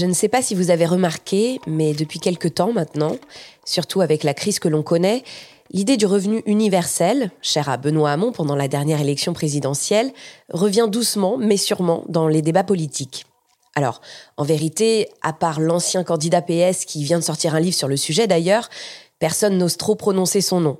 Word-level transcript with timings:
Je 0.00 0.06
ne 0.06 0.14
sais 0.14 0.28
pas 0.28 0.40
si 0.40 0.54
vous 0.54 0.70
avez 0.70 0.86
remarqué, 0.86 1.60
mais 1.66 1.92
depuis 1.92 2.20
quelque 2.20 2.48
temps 2.48 2.72
maintenant, 2.72 3.18
surtout 3.66 4.00
avec 4.00 4.24
la 4.24 4.32
crise 4.32 4.58
que 4.58 4.68
l'on 4.68 4.82
connaît, 4.82 5.22
l'idée 5.72 5.98
du 5.98 6.06
revenu 6.06 6.42
universel, 6.46 7.30
chère 7.42 7.68
à 7.68 7.76
Benoît 7.76 8.12
Hamon 8.12 8.32
pendant 8.32 8.56
la 8.56 8.66
dernière 8.66 9.02
élection 9.02 9.34
présidentielle, 9.34 10.10
revient 10.50 10.88
doucement 10.90 11.36
mais 11.36 11.58
sûrement 11.58 12.02
dans 12.08 12.28
les 12.28 12.40
débats 12.40 12.64
politiques. 12.64 13.26
Alors, 13.74 14.00
en 14.38 14.42
vérité, 14.42 15.10
à 15.20 15.34
part 15.34 15.60
l'ancien 15.60 16.02
candidat 16.02 16.40
PS 16.40 16.86
qui 16.86 17.04
vient 17.04 17.18
de 17.18 17.24
sortir 17.24 17.54
un 17.54 17.60
livre 17.60 17.76
sur 17.76 17.88
le 17.88 17.98
sujet 17.98 18.26
d'ailleurs, 18.26 18.70
personne 19.18 19.58
n'ose 19.58 19.76
trop 19.76 19.96
prononcer 19.96 20.40
son 20.40 20.60
nom. 20.62 20.78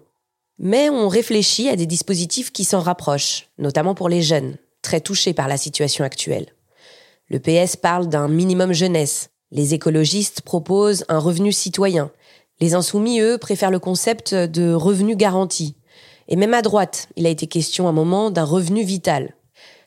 Mais 0.58 0.88
on 0.88 1.08
réfléchit 1.08 1.68
à 1.68 1.76
des 1.76 1.84
dispositifs 1.84 2.52
qui 2.52 2.64
s'en 2.64 2.80
rapprochent, 2.80 3.48
notamment 3.58 3.94
pour 3.94 4.08
les 4.08 4.22
jeunes, 4.22 4.56
très 4.80 5.02
touchés 5.02 5.34
par 5.34 5.46
la 5.46 5.58
situation 5.58 6.06
actuelle. 6.06 6.54
Le 7.30 7.38
PS 7.38 7.76
parle 7.76 8.08
d'un 8.08 8.26
minimum 8.26 8.72
jeunesse. 8.72 9.30
Les 9.52 9.72
écologistes 9.72 10.40
proposent 10.40 11.04
un 11.08 11.20
revenu 11.20 11.52
citoyen. 11.52 12.10
Les 12.58 12.74
insoumis, 12.74 13.20
eux, 13.20 13.38
préfèrent 13.38 13.70
le 13.70 13.78
concept 13.78 14.34
de 14.34 14.72
revenu 14.72 15.14
garanti. 15.14 15.76
Et 16.26 16.34
même 16.34 16.54
à 16.54 16.62
droite, 16.62 17.08
il 17.14 17.26
a 17.26 17.30
été 17.30 17.46
question 17.46 17.86
à 17.86 17.90
un 17.90 17.92
moment 17.92 18.32
d'un 18.32 18.44
revenu 18.44 18.82
vital. 18.82 19.36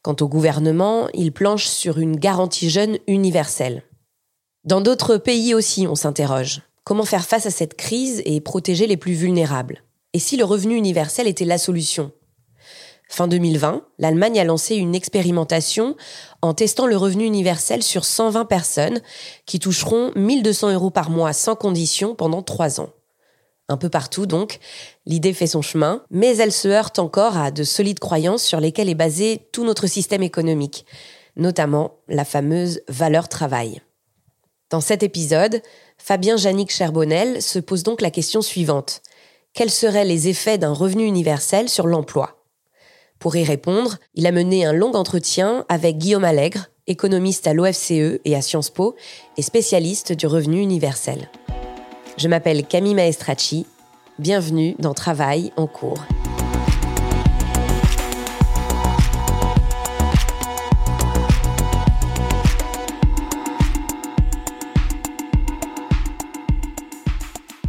Quant 0.04 0.16
au 0.22 0.30
gouvernement, 0.30 1.10
il 1.14 1.34
planche 1.34 1.66
sur 1.66 2.00
une 2.00 2.16
garantie 2.16 2.70
jeune 2.70 2.98
universelle. 3.08 3.84
Dans 4.64 4.80
d'autres 4.80 5.18
pays 5.18 5.54
aussi, 5.54 5.86
on 5.86 5.96
s'interroge. 5.96 6.62
Comment 6.86 7.04
faire 7.04 7.26
face 7.26 7.46
à 7.46 7.52
cette 7.52 7.76
crise 7.76 8.22
et 8.24 8.40
protéger 8.40 8.88
les 8.88 8.98
plus 8.98 9.14
vulnérables? 9.14 9.84
Et 10.14 10.20
si 10.20 10.38
le 10.38 10.46
revenu 10.46 10.76
universel 10.76 11.28
était 11.28 11.44
la 11.44 11.58
solution? 11.58 12.14
Fin 13.08 13.28
2020, 13.28 13.84
l'Allemagne 14.00 14.40
a 14.40 14.44
lancé 14.44 14.76
une 14.76 14.96
expérimentation 14.96 15.96
en 16.42 16.54
testant 16.54 16.88
le 16.88 16.98
revenu 16.98 17.26
universel 17.26 17.84
sur 17.84 18.06
120 18.06 18.46
personnes 18.46 19.02
qui 19.46 19.60
toucheront 19.60 20.12
1200 20.16 20.74
euros 20.74 20.90
par 20.90 21.10
mois 21.10 21.34
sans 21.34 21.56
condition 21.56 22.16
pendant 22.16 22.42
trois 22.42 22.82
ans. 22.82 22.90
Un 23.70 23.78
peu 23.78 23.90
partout 23.90 24.26
donc, 24.26 24.60
l'idée 25.06 25.34
fait 25.34 25.48
son 25.48 25.62
chemin, 25.62 26.04
mais 26.10 26.38
elle 26.38 26.52
se 26.52 26.68
heurte 26.68 27.00
encore 27.00 27.38
à 27.38 27.52
de 27.52 27.64
solides 27.64 28.00
croyances 28.00 28.44
sur 28.44 28.60
lesquelles 28.60 28.90
est 28.90 28.96
basé 28.96 29.48
tout 29.52 29.64
notre 29.64 29.88
système 29.88 30.24
économique, 30.24 30.86
notamment 31.36 32.00
la 32.08 32.26
fameuse 32.26 32.82
valeur 32.88 33.30
travail. 33.30 33.82
Dans 34.70 34.82
cet 34.82 35.04
épisode, 35.04 35.62
Fabien 35.98 36.36
Jannick 36.36 36.72
Cherbonnel 36.72 37.42
se 37.42 37.60
pose 37.60 37.84
donc 37.84 38.02
la 38.02 38.12
question 38.12 38.42
suivante. 38.42 39.02
Quels 39.54 39.70
seraient 39.70 40.06
les 40.06 40.28
effets 40.28 40.58
d'un 40.58 40.74
revenu 40.74 41.06
universel 41.06 41.70
sur 41.70 41.86
l'emploi? 41.86 42.43
Pour 43.24 43.38
y 43.38 43.46
répondre, 43.46 44.00
il 44.16 44.28
a 44.28 44.34
mené 44.34 44.66
un 44.66 44.74
long 44.74 44.92
entretien 44.96 45.64
avec 45.70 45.98
Guillaume 45.98 46.26
Allègre, 46.26 46.66
économiste 46.88 47.48
à 47.48 47.54
l'OFCE 47.54 48.20
et 48.26 48.36
à 48.36 48.42
Sciences 48.42 48.70
Po 48.70 48.98
et 49.38 49.42
spécialiste 49.42 50.12
du 50.12 50.28
revenu 50.28 50.60
universel. 50.60 51.30
Je 52.18 52.28
m'appelle 52.28 52.66
Camille 52.68 52.96
Maestracci. 52.96 53.66
Bienvenue 54.20 54.76
dans 54.78 54.94
Travail 54.94 55.54
en 55.56 55.68
cours. 55.68 56.04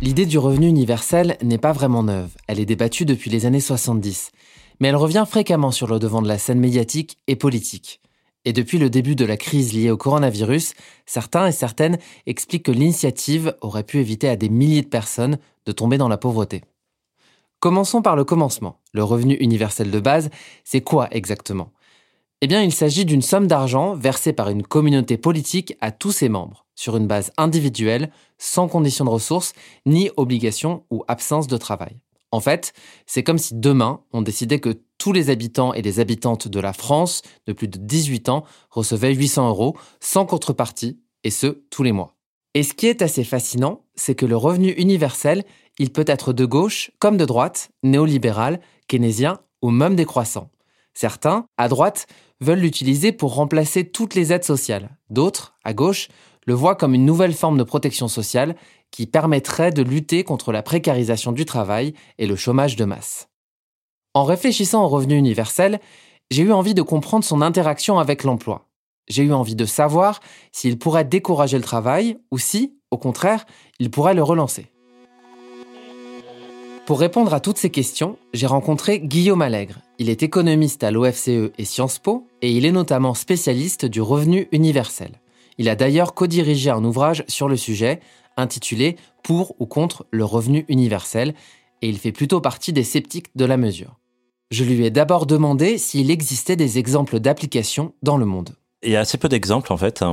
L'idée 0.02 0.26
du 0.26 0.38
revenu 0.38 0.66
universel 0.66 1.36
n'est 1.44 1.58
pas 1.58 1.72
vraiment 1.72 2.02
neuve. 2.02 2.30
Elle 2.48 2.58
est 2.58 2.66
débattue 2.66 3.04
depuis 3.04 3.30
les 3.30 3.46
années 3.46 3.60
70 3.60 4.32
mais 4.80 4.88
elle 4.88 4.96
revient 4.96 5.24
fréquemment 5.28 5.70
sur 5.70 5.86
le 5.86 5.98
devant 5.98 6.22
de 6.22 6.28
la 6.28 6.38
scène 6.38 6.60
médiatique 6.60 7.18
et 7.26 7.36
politique. 7.36 8.00
Et 8.44 8.52
depuis 8.52 8.78
le 8.78 8.90
début 8.90 9.16
de 9.16 9.24
la 9.24 9.36
crise 9.36 9.72
liée 9.72 9.90
au 9.90 9.96
coronavirus, 9.96 10.74
certains 11.06 11.46
et 11.46 11.52
certaines 11.52 11.98
expliquent 12.26 12.66
que 12.66 12.72
l'initiative 12.72 13.56
aurait 13.62 13.84
pu 13.84 13.98
éviter 13.98 14.28
à 14.28 14.36
des 14.36 14.50
milliers 14.50 14.82
de 14.82 14.88
personnes 14.88 15.38
de 15.64 15.72
tomber 15.72 15.96
dans 15.96 16.08
la 16.08 16.18
pauvreté. 16.18 16.62
Commençons 17.58 18.02
par 18.02 18.16
le 18.16 18.24
commencement. 18.24 18.80
Le 18.92 19.02
revenu 19.02 19.34
universel 19.36 19.90
de 19.90 20.00
base, 20.00 20.28
c'est 20.64 20.82
quoi 20.82 21.08
exactement? 21.10 21.70
Eh 22.42 22.46
bien, 22.46 22.60
il 22.60 22.74
s'agit 22.74 23.06
d'une 23.06 23.22
somme 23.22 23.46
d'argent 23.46 23.94
versée 23.94 24.34
par 24.34 24.50
une 24.50 24.62
communauté 24.62 25.16
politique 25.16 25.74
à 25.80 25.90
tous 25.90 26.12
ses 26.12 26.28
membres, 26.28 26.66
sur 26.74 26.98
une 26.98 27.06
base 27.06 27.32
individuelle, 27.38 28.10
sans 28.36 28.68
condition 28.68 29.06
de 29.06 29.10
ressources, 29.10 29.54
ni 29.86 30.10
obligation 30.18 30.84
ou 30.90 31.04
absence 31.08 31.46
de 31.46 31.56
travail. 31.56 31.96
En 32.34 32.40
fait, 32.40 32.72
c'est 33.06 33.22
comme 33.22 33.38
si 33.38 33.54
demain, 33.54 34.00
on 34.12 34.20
décidait 34.20 34.58
que 34.58 34.80
tous 34.98 35.12
les 35.12 35.30
habitants 35.30 35.72
et 35.72 35.82
les 35.82 36.00
habitantes 36.00 36.48
de 36.48 36.58
la 36.58 36.72
France 36.72 37.22
de 37.46 37.52
plus 37.52 37.68
de 37.68 37.78
18 37.78 38.28
ans 38.28 38.42
recevaient 38.70 39.14
800 39.14 39.50
euros 39.50 39.76
sans 40.00 40.26
contrepartie, 40.26 40.98
et 41.22 41.30
ce, 41.30 41.46
tous 41.70 41.84
les 41.84 41.92
mois. 41.92 42.16
Et 42.54 42.64
ce 42.64 42.74
qui 42.74 42.88
est 42.88 43.02
assez 43.02 43.22
fascinant, 43.22 43.84
c'est 43.94 44.16
que 44.16 44.26
le 44.26 44.36
revenu 44.36 44.70
universel, 44.70 45.44
il 45.78 45.92
peut 45.92 46.04
être 46.08 46.32
de 46.32 46.44
gauche 46.44 46.90
comme 46.98 47.16
de 47.16 47.24
droite, 47.24 47.70
néolibéral, 47.84 48.58
keynésien 48.88 49.38
ou 49.62 49.70
même 49.70 49.94
décroissant. 49.94 50.50
Certains, 50.92 51.46
à 51.56 51.68
droite, 51.68 52.08
veulent 52.40 52.58
l'utiliser 52.58 53.12
pour 53.12 53.36
remplacer 53.36 53.88
toutes 53.88 54.16
les 54.16 54.32
aides 54.32 54.42
sociales. 54.42 54.96
D'autres, 55.08 55.54
à 55.62 55.72
gauche, 55.72 56.08
le 56.44 56.54
voient 56.54 56.76
comme 56.76 56.94
une 56.94 57.04
nouvelle 57.04 57.34
forme 57.34 57.58
de 57.58 57.64
protection 57.64 58.08
sociale 58.08 58.56
qui 58.90 59.06
permettrait 59.06 59.72
de 59.72 59.82
lutter 59.82 60.24
contre 60.24 60.52
la 60.52 60.62
précarisation 60.62 61.32
du 61.32 61.44
travail 61.44 61.94
et 62.18 62.26
le 62.26 62.36
chômage 62.36 62.76
de 62.76 62.84
masse. 62.84 63.28
En 64.14 64.24
réfléchissant 64.24 64.84
au 64.84 64.88
revenu 64.88 65.16
universel, 65.16 65.80
j'ai 66.30 66.42
eu 66.42 66.52
envie 66.52 66.74
de 66.74 66.82
comprendre 66.82 67.24
son 67.24 67.42
interaction 67.42 67.98
avec 67.98 68.24
l'emploi. 68.24 68.68
J'ai 69.08 69.24
eu 69.24 69.32
envie 69.32 69.56
de 69.56 69.66
savoir 69.66 70.20
s'il 70.52 70.78
pourrait 70.78 71.04
décourager 71.04 71.58
le 71.58 71.64
travail 71.64 72.16
ou 72.30 72.38
si, 72.38 72.78
Au 72.90 72.96
contraire, 72.96 73.44
il 73.80 73.90
pourrait 73.90 74.14
le 74.14 74.22
relancer. 74.22 74.66
Pour 76.86 77.00
répondre 77.00 77.34
à 77.34 77.40
toutes 77.40 77.58
ces 77.58 77.70
questions, 77.70 78.18
j'ai 78.32 78.46
rencontré 78.46 79.00
Guillaume 79.00 79.42
Allègre. 79.42 79.80
Il 79.98 80.10
est 80.10 80.22
économiste 80.22 80.84
à 80.84 80.92
l'OFCE 80.92 81.50
et 81.58 81.64
Sciences 81.64 81.98
Po 81.98 82.28
et 82.40 82.52
il 82.52 82.64
est 82.66 82.72
notamment 82.72 83.14
spécialiste 83.14 83.84
du 83.84 84.00
revenu 84.00 84.48
universel. 84.52 85.20
Il 85.58 85.68
a 85.68 85.76
d'ailleurs 85.76 86.14
co-dirigé 86.14 86.70
un 86.70 86.84
ouvrage 86.84 87.24
sur 87.28 87.48
le 87.48 87.56
sujet 87.56 88.00
intitulé 88.36 88.96
Pour 89.22 89.54
ou 89.60 89.66
contre 89.66 90.06
le 90.10 90.24
revenu 90.24 90.64
universel 90.68 91.34
et 91.82 91.88
il 91.88 91.98
fait 91.98 92.12
plutôt 92.12 92.40
partie 92.40 92.72
des 92.72 92.84
sceptiques 92.84 93.36
de 93.36 93.44
la 93.44 93.56
mesure. 93.56 93.98
Je 94.50 94.64
lui 94.64 94.84
ai 94.84 94.90
d'abord 94.90 95.26
demandé 95.26 95.78
s'il 95.78 96.10
existait 96.10 96.56
des 96.56 96.78
exemples 96.78 97.20
d'applications 97.20 97.94
dans 98.02 98.16
le 98.16 98.24
monde. 98.24 98.56
Il 98.84 98.90
y 98.92 98.96
a 98.96 99.00
assez 99.00 99.18
peu 99.18 99.28
d'exemples 99.28 99.72
en 99.72 99.76
fait. 99.76 100.04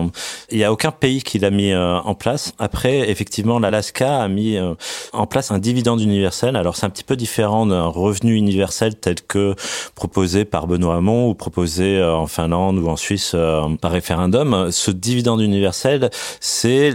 Il 0.49 0.57
n'y 0.57 0.63
a 0.63 0.71
aucun 0.71 0.91
pays 0.91 1.21
qui 1.21 1.39
l'a 1.39 1.49
mis 1.49 1.71
euh, 1.71 1.99
en 1.99 2.15
place. 2.15 2.53
Après, 2.57 3.09
effectivement, 3.09 3.59
l'Alaska 3.59 4.21
a 4.21 4.27
mis 4.27 4.57
euh, 4.57 4.73
en 5.11 5.27
place 5.27 5.51
un 5.51 5.59
dividende 5.59 6.01
universel. 6.01 6.55
Alors 6.55 6.77
c'est 6.77 6.85
un 6.85 6.89
petit 6.89 7.03
peu 7.03 7.15
différent 7.15 7.65
d'un 7.65 7.87
revenu 7.87 8.35
universel 8.35 8.95
tel 8.95 9.15
que 9.21 9.55
proposé 9.95 10.45
par 10.45 10.67
Benoît 10.67 10.95
Hamon 10.95 11.29
ou 11.29 11.35
proposé 11.35 11.97
euh, 11.97 12.15
en 12.15 12.27
Finlande 12.27 12.79
ou 12.79 12.87
en 12.87 12.95
Suisse 12.95 13.35
par 13.81 13.91
référendum. 13.91 14.69
Ce 14.71 14.91
dividende 14.91 15.41
universel, 15.41 16.09
c'est 16.39 16.93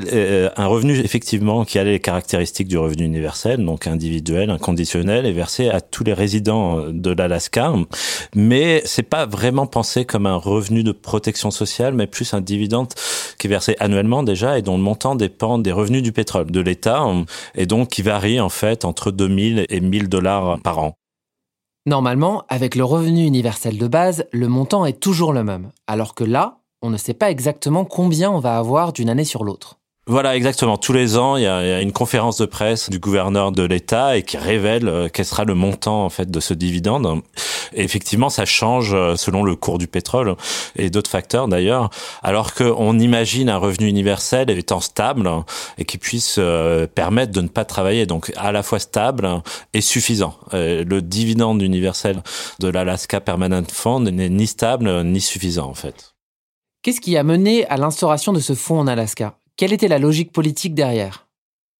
un 0.56 0.66
revenu 0.66 0.98
effectivement 0.98 1.64
qui 1.64 1.78
a 1.78 1.84
les 1.84 2.00
caractéristiques 2.00 2.68
du 2.68 2.78
revenu 2.78 3.04
universel, 3.04 3.64
donc 3.64 3.86
individuel, 3.86 4.50
inconditionnel, 4.50 5.26
et 5.26 5.32
versé 5.32 5.68
à 5.68 5.80
tous 5.80 6.04
les 6.04 6.14
résidents 6.14 6.86
de 6.88 7.10
l'Alaska. 7.10 7.72
Mais 8.34 8.82
c'est 8.84 9.02
pas 9.02 9.26
vraiment 9.26 9.66
pensé 9.66 10.04
comme 10.04 10.26
un 10.26 10.36
revenu 10.36 10.82
de 10.82 10.92
protection 10.92 11.50
sociale 11.50 11.65
mais 11.92 12.06
plus 12.06 12.34
un 12.34 12.40
dividende 12.40 12.88
qui 13.38 13.46
est 13.46 13.50
versé 13.50 13.76
annuellement 13.78 14.22
déjà 14.22 14.58
et 14.58 14.62
dont 14.62 14.76
le 14.76 14.82
montant 14.82 15.14
dépend 15.14 15.58
des 15.58 15.72
revenus 15.72 16.02
du 16.02 16.12
pétrole 16.12 16.50
de 16.50 16.60
l'État 16.60 17.04
et 17.54 17.66
donc 17.66 17.88
qui 17.88 18.02
varie 18.02 18.40
en 18.40 18.48
fait 18.48 18.84
entre 18.84 19.10
2000 19.10 19.66
et 19.68 19.80
1000 19.80 20.08
dollars 20.08 20.60
par 20.62 20.78
an. 20.78 20.94
Normalement, 21.86 22.42
avec 22.48 22.74
le 22.74 22.84
revenu 22.84 23.24
universel 23.24 23.78
de 23.78 23.86
base, 23.86 24.26
le 24.32 24.48
montant 24.48 24.86
est 24.86 24.98
toujours 25.00 25.32
le 25.32 25.44
même, 25.44 25.70
alors 25.86 26.16
que 26.16 26.24
là, 26.24 26.58
on 26.82 26.90
ne 26.90 26.96
sait 26.96 27.14
pas 27.14 27.30
exactement 27.30 27.84
combien 27.84 28.30
on 28.30 28.40
va 28.40 28.58
avoir 28.58 28.92
d'une 28.92 29.08
année 29.08 29.24
sur 29.24 29.44
l'autre. 29.44 29.78
Voilà, 30.08 30.36
exactement. 30.36 30.76
Tous 30.76 30.92
les 30.92 31.18
ans, 31.18 31.36
il 31.36 31.42
y, 31.42 31.46
a, 31.48 31.80
une 31.80 31.90
conférence 31.90 32.38
de 32.38 32.46
presse 32.46 32.90
du 32.90 33.00
gouverneur 33.00 33.50
de 33.50 33.64
l'État 33.64 34.16
et 34.16 34.22
qui 34.22 34.36
révèle 34.36 34.86
euh, 34.86 35.08
quel 35.12 35.26
sera 35.26 35.42
le 35.42 35.56
montant 35.56 36.04
en 36.04 36.10
fait 36.10 36.30
de 36.30 36.38
ce 36.38 36.54
dividende. 36.54 37.22
Effectivement, 37.72 38.28
ça 38.28 38.44
change 38.44 38.94
euh, 38.94 39.16
selon 39.16 39.42
le 39.42 39.56
cours 39.56 39.78
du 39.78 39.88
pétrole 39.88 40.36
et 40.76 40.90
d'autres 40.90 41.10
facteurs 41.10 41.48
d'ailleurs. 41.48 41.90
Alors 42.22 42.54
qu'on 42.54 42.96
imagine 43.00 43.50
un 43.50 43.56
revenu 43.56 43.88
universel 43.88 44.48
étant 44.50 44.78
stable 44.78 45.28
et 45.76 45.84
qui 45.84 45.98
puisse 45.98 46.36
euh, 46.38 46.86
permettre 46.86 47.32
de 47.32 47.40
ne 47.40 47.48
pas 47.48 47.64
travailler, 47.64 48.06
donc 48.06 48.32
à 48.36 48.52
la 48.52 48.62
fois 48.62 48.78
stable 48.78 49.42
et 49.72 49.80
suffisant. 49.80 50.38
Le 50.52 51.00
dividende 51.00 51.62
universel 51.62 52.22
de 52.60 52.68
l'Alaska 52.68 53.20
Permanent 53.20 53.64
Fund 53.72 54.08
n'est 54.08 54.28
ni 54.28 54.46
stable 54.46 55.02
ni 55.02 55.20
suffisant 55.20 55.68
en 55.68 55.74
fait. 55.74 56.14
Qu'est-ce 56.82 57.00
qui 57.00 57.16
a 57.16 57.24
mené 57.24 57.66
à 57.66 57.76
l'instauration 57.76 58.32
de 58.32 58.38
ce 58.38 58.54
fonds 58.54 58.78
en 58.78 58.86
Alaska? 58.86 59.36
Quelle 59.56 59.72
était 59.72 59.88
la 59.88 59.98
logique 59.98 60.32
politique 60.32 60.74
derrière? 60.74 61.26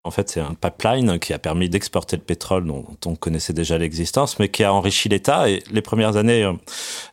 En 0.06 0.12
fait, 0.12 0.30
c'est 0.30 0.40
un 0.40 0.54
pipeline 0.54 1.18
qui 1.18 1.32
a 1.32 1.38
permis 1.40 1.68
d'exporter 1.68 2.16
le 2.16 2.22
pétrole 2.22 2.64
dont 2.64 2.86
on 3.06 3.16
connaissait 3.16 3.52
déjà 3.52 3.76
l'existence, 3.76 4.38
mais 4.38 4.48
qui 4.48 4.62
a 4.62 4.72
enrichi 4.72 5.08
l'État. 5.08 5.50
Et 5.50 5.64
les 5.72 5.82
premières 5.82 6.16
années, 6.16 6.44
euh, 6.44 6.52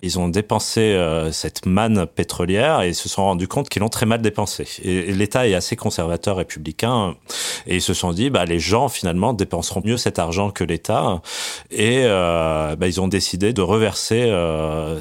ils 0.03 0.19
ont 0.19 0.29
dépensé 0.29 0.79
euh, 0.79 1.31
cette 1.31 1.65
manne 1.65 2.05
pétrolière 2.05 2.83
et 2.83 2.93
se 2.93 3.09
sont 3.09 3.23
rendus 3.23 3.47
compte 3.47 3.67
qu'ils 3.67 3.81
l'ont 3.81 3.89
très 3.89 4.05
mal 4.05 4.21
dépensé. 4.21 4.67
Et 4.83 5.11
l'État 5.11 5.47
est 5.47 5.55
assez 5.55 5.75
conservateur 5.75 6.35
républicain 6.35 7.15
et 7.65 7.77
ils 7.77 7.81
se 7.81 7.95
sont 7.95 8.13
dit, 8.13 8.29
bah, 8.29 8.45
les 8.45 8.59
gens 8.59 8.89
finalement 8.89 9.33
dépenseront 9.33 9.81
mieux 9.83 9.97
cet 9.97 10.19
argent 10.19 10.51
que 10.51 10.63
l'État. 10.63 11.23
Et 11.71 12.01
euh, 12.03 12.75
bah, 12.75 12.87
ils 12.87 13.01
ont 13.01 13.07
décidé 13.07 13.53
de 13.53 13.61
reverser 13.63 14.31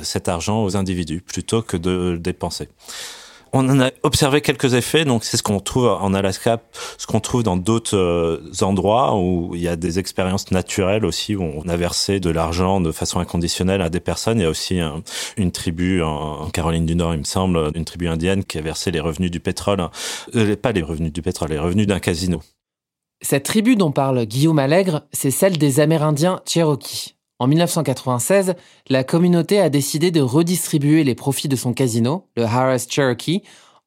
cet 0.02 0.30
argent 0.30 0.64
aux 0.64 0.78
individus 0.78 1.20
plutôt 1.20 1.60
que 1.60 1.76
de 1.76 1.90
le 2.12 2.18
dépenser. 2.18 2.68
On 3.54 3.68
en 3.68 3.80
a 3.80 3.90
observé 4.02 4.40
quelques 4.40 4.72
effets, 4.72 5.04
donc 5.04 5.24
c'est 5.24 5.36
ce 5.36 5.42
qu'on 5.42 5.60
trouve 5.60 5.86
en 5.86 6.14
Alaska, 6.14 6.62
ce 6.96 7.06
qu'on 7.06 7.20
trouve 7.20 7.42
dans 7.42 7.58
d'autres 7.58 7.96
euh, 7.96 8.40
endroits 8.62 9.14
où 9.18 9.54
il 9.54 9.60
y 9.60 9.68
a 9.68 9.76
des 9.76 9.98
expériences 9.98 10.50
naturelles 10.52 11.04
aussi, 11.04 11.36
où 11.36 11.42
on 11.42 11.68
a 11.68 11.76
versé 11.76 12.18
de 12.18 12.30
l'argent 12.30 12.80
de 12.80 12.92
façon 12.92 13.20
inconditionnelle 13.20 13.82
à 13.82 13.90
des 13.90 14.00
personnes. 14.00 14.38
Il 14.38 14.44
y 14.44 14.46
a 14.46 14.50
aussi 14.50 14.80
une 15.36 15.52
tribu 15.52 16.02
en, 16.02 16.48
Caroline 16.48 16.86
du 16.86 16.96
Nord, 16.96 17.12
il 17.12 17.18
me 17.18 17.24
semble, 17.24 17.70
une 17.74 17.84
tribu 17.84 18.08
indienne 18.08 18.42
qui 18.42 18.56
a 18.56 18.62
versé 18.62 18.90
les 18.90 19.00
revenus 19.00 19.30
du 19.30 19.40
pétrole, 19.40 19.86
euh, 20.34 20.56
pas 20.56 20.72
les 20.72 20.82
revenus 20.82 21.12
du 21.12 21.20
pétrole, 21.20 21.50
les 21.50 21.58
revenus 21.58 21.86
d'un 21.86 22.00
casino. 22.00 22.40
Cette 23.20 23.44
tribu 23.44 23.76
dont 23.76 23.92
parle 23.92 24.24
Guillaume 24.24 24.58
Allègre, 24.58 25.02
c'est 25.12 25.30
celle 25.30 25.58
des 25.58 25.78
Amérindiens 25.78 26.40
Cherokee. 26.46 27.14
En 27.42 27.48
1996, 27.48 28.54
la 28.88 29.02
communauté 29.02 29.58
a 29.58 29.68
décidé 29.68 30.12
de 30.12 30.20
redistribuer 30.20 31.02
les 31.02 31.16
profits 31.16 31.48
de 31.48 31.56
son 31.56 31.74
casino, 31.74 32.28
le 32.36 32.44
Harris 32.44 32.86
Cherokee. 32.88 33.42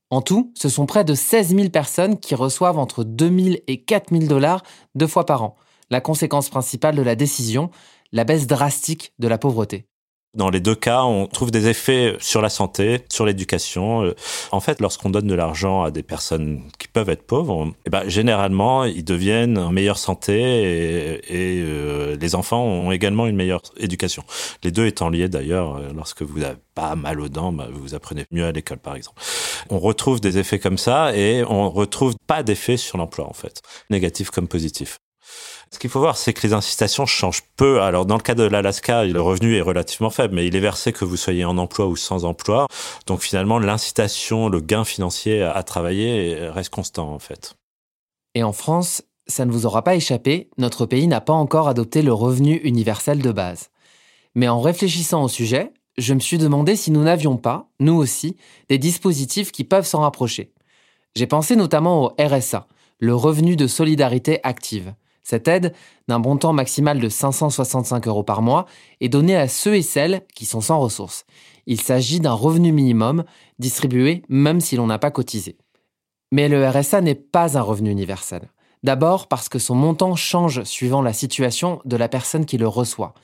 En 0.09 0.21
tout, 0.21 0.51
ce 0.55 0.67
sont 0.67 0.85
près 0.85 1.05
de 1.05 1.13
16 1.13 1.55
000 1.55 1.69
personnes 1.69 2.19
qui 2.19 2.35
reçoivent 2.35 2.77
entre 2.77 3.05
2 3.05 3.43
000 3.43 3.55
et 3.67 3.81
4 3.81 4.11
000 4.11 4.25
dollars 4.25 4.61
deux 4.95 5.07
fois 5.07 5.25
par 5.25 5.41
an. 5.41 5.55
La 5.89 6.01
conséquence 6.01 6.49
principale 6.49 6.97
de 6.97 7.01
la 7.01 7.15
décision, 7.15 7.69
la 8.11 8.25
baisse 8.25 8.45
drastique 8.45 9.13
de 9.19 9.29
la 9.29 9.37
pauvreté. 9.37 9.87
Dans 10.35 10.49
les 10.49 10.59
deux 10.59 10.75
cas, 10.75 11.03
on 11.03 11.27
trouve 11.27 11.49
des 11.49 11.67
effets 11.67 12.17
sur 12.19 12.41
la 12.41 12.49
santé, 12.49 13.05
sur 13.09 13.25
l'éducation. 13.25 14.03
Euh, 14.03 14.15
en 14.51 14.59
fait, 14.59 14.81
lorsqu'on 14.81 15.09
donne 15.09 15.27
de 15.27 15.33
l'argent 15.33 15.83
à 15.83 15.91
des 15.91 16.03
personnes 16.03 16.61
qui 16.77 16.89
peuvent 16.89 17.09
être 17.09 17.25
pauvres, 17.25 17.71
eh 17.85 17.89
ben, 17.89 18.07
généralement, 18.09 18.83
ils 18.83 19.05
deviennent 19.05 19.57
en 19.57 19.71
meilleure 19.71 19.97
santé 19.97 21.21
et, 21.29 21.61
euh, 21.63 22.17
les 22.19 22.35
enfants 22.35 22.63
ont 22.65 22.91
également 22.91 23.27
une 23.27 23.37
meilleure 23.37 23.61
éducation. 23.77 24.25
Les 24.61 24.71
deux 24.71 24.85
étant 24.85 25.09
liés 25.09 25.29
d'ailleurs, 25.29 25.77
euh, 25.77 25.93
lorsque 25.95 26.21
vous 26.21 26.39
n'avez 26.39 26.57
pas 26.73 26.95
mal 26.95 27.21
aux 27.21 27.29
dents, 27.29 27.53
bah, 27.53 27.69
vous 27.71 27.95
apprenez 27.95 28.25
mieux 28.31 28.45
à 28.45 28.51
l'école 28.51 28.79
par 28.79 28.95
exemple. 28.95 29.21
On 29.69 29.79
retrouve 29.79 30.19
des 30.19 30.37
effets 30.37 30.59
comme 30.59 30.77
ça 30.77 31.15
et 31.15 31.45
on 31.45 31.69
retrouve 31.69 32.15
pas 32.27 32.43
d'effet 32.43 32.75
sur 32.75 32.97
l'emploi 32.97 33.25
en 33.25 33.33
fait, 33.33 33.61
négatif 33.89 34.31
comme 34.31 34.49
positif. 34.49 34.97
Ce 35.75 35.79
qu'il 35.79 35.89
faut 35.89 35.99
voir, 35.99 36.15
c'est 36.15 36.31
que 36.31 36.47
les 36.47 36.53
incitations 36.53 37.05
changent 37.05 37.43
peu. 37.57 37.81
Alors, 37.81 38.05
dans 38.05 38.15
le 38.15 38.21
cas 38.21 38.33
de 38.33 38.43
l'Alaska, 38.43 39.03
le 39.03 39.19
revenu 39.19 39.57
est 39.57 39.61
relativement 39.61 40.09
faible, 40.09 40.33
mais 40.33 40.47
il 40.47 40.55
est 40.55 40.61
versé 40.61 40.93
que 40.93 41.03
vous 41.03 41.17
soyez 41.17 41.43
en 41.43 41.57
emploi 41.57 41.87
ou 41.87 41.97
sans 41.97 42.23
emploi. 42.23 42.67
Donc, 43.07 43.19
finalement, 43.19 43.59
l'incitation, 43.59 44.47
le 44.47 44.61
gain 44.61 44.85
financier 44.85 45.43
à 45.43 45.61
travailler 45.63 46.47
reste 46.47 46.69
constant, 46.69 47.11
en 47.11 47.19
fait. 47.19 47.55
Et 48.35 48.43
en 48.43 48.53
France, 48.53 49.03
ça 49.27 49.43
ne 49.43 49.51
vous 49.51 49.65
aura 49.65 49.83
pas 49.83 49.95
échappé, 49.95 50.49
notre 50.57 50.85
pays 50.85 51.07
n'a 51.07 51.19
pas 51.19 51.33
encore 51.33 51.67
adopté 51.67 52.01
le 52.01 52.13
revenu 52.13 52.55
universel 52.63 53.21
de 53.21 53.33
base. 53.33 53.69
Mais 54.33 54.47
en 54.47 54.61
réfléchissant 54.61 55.23
au 55.23 55.27
sujet, 55.27 55.73
je 55.97 56.13
me 56.13 56.21
suis 56.21 56.37
demandé 56.37 56.77
si 56.77 56.89
nous 56.89 57.03
n'avions 57.03 57.35
pas, 57.35 57.67
nous 57.81 57.95
aussi, 57.95 58.37
des 58.69 58.77
dispositifs 58.77 59.51
qui 59.51 59.65
peuvent 59.65 59.85
s'en 59.85 59.99
rapprocher. 59.99 60.53
J'ai 61.17 61.27
pensé 61.27 61.57
notamment 61.57 62.05
au 62.05 62.15
RSA, 62.17 62.65
le 62.99 63.13
revenu 63.13 63.57
de 63.57 63.67
solidarité 63.67 64.39
active. 64.43 64.93
Cette 65.25 65.47
aide, 65.47 65.73
d'un 66.07 66.19
montant 66.19 66.53
maximal 66.53 66.99
de 66.99 67.09
565 67.09 68.07
euros 68.07 68.23
par 68.23 68.43
mois, 68.43 68.67
est 69.01 69.09
donnée 69.09 69.35
à 69.35 69.47
ceux 69.47 69.75
et 69.75 69.81
celles 69.81 70.21
qui 70.35 70.45
sont 70.45 70.61
sans 70.61 70.79
ressources. 70.79 71.25
Il 71.65 71.81
s'agit 71.81 72.19
d'un 72.19 72.33
revenu 72.33 72.71
minimum 72.71 73.23
distribué 73.57 74.21
même 74.29 74.61
si 74.61 74.75
l'on 74.75 74.85
n'a 74.85 74.99
pas 74.99 75.09
cotisé. 75.09 75.57
Mais 76.31 76.47
le 76.47 76.67
RSA 76.67 77.01
n'est 77.01 77.15
pas 77.15 77.57
un 77.57 77.61
revenu 77.61 77.89
universel. 77.89 78.51
D'abord 78.83 79.27
parce 79.27 79.49
que 79.49 79.57
son 79.57 79.73
montant 79.73 80.15
change 80.15 80.63
suivant 80.63 81.01
la 81.01 81.13
situation 81.13 81.81
de 81.85 81.97
la 81.97 82.07
personne 82.07 82.45
qui 82.45 82.59
le 82.59 82.67
reçoit, 82.67 83.15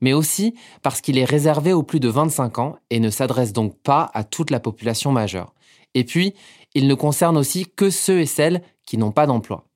mais 0.00 0.14
aussi 0.14 0.54
parce 0.82 1.02
qu'il 1.02 1.18
est 1.18 1.26
réservé 1.26 1.74
aux 1.74 1.82
plus 1.82 2.00
de 2.00 2.08
25 2.08 2.58
ans 2.58 2.76
et 2.88 3.00
ne 3.00 3.10
s'adresse 3.10 3.52
donc 3.52 3.76
pas 3.82 4.10
à 4.14 4.24
toute 4.24 4.50
la 4.50 4.60
population 4.60 5.12
majeure. 5.12 5.52
Et 5.92 6.04
puis, 6.04 6.32
il 6.72 6.88
ne 6.88 6.94
concerne 6.94 7.36
aussi 7.36 7.66
que 7.66 7.90
ceux 7.90 8.20
et 8.20 8.26
celles 8.26 8.62
qui 8.86 8.96
n'ont 8.96 9.12
pas 9.12 9.26
d'emploi. 9.26 9.66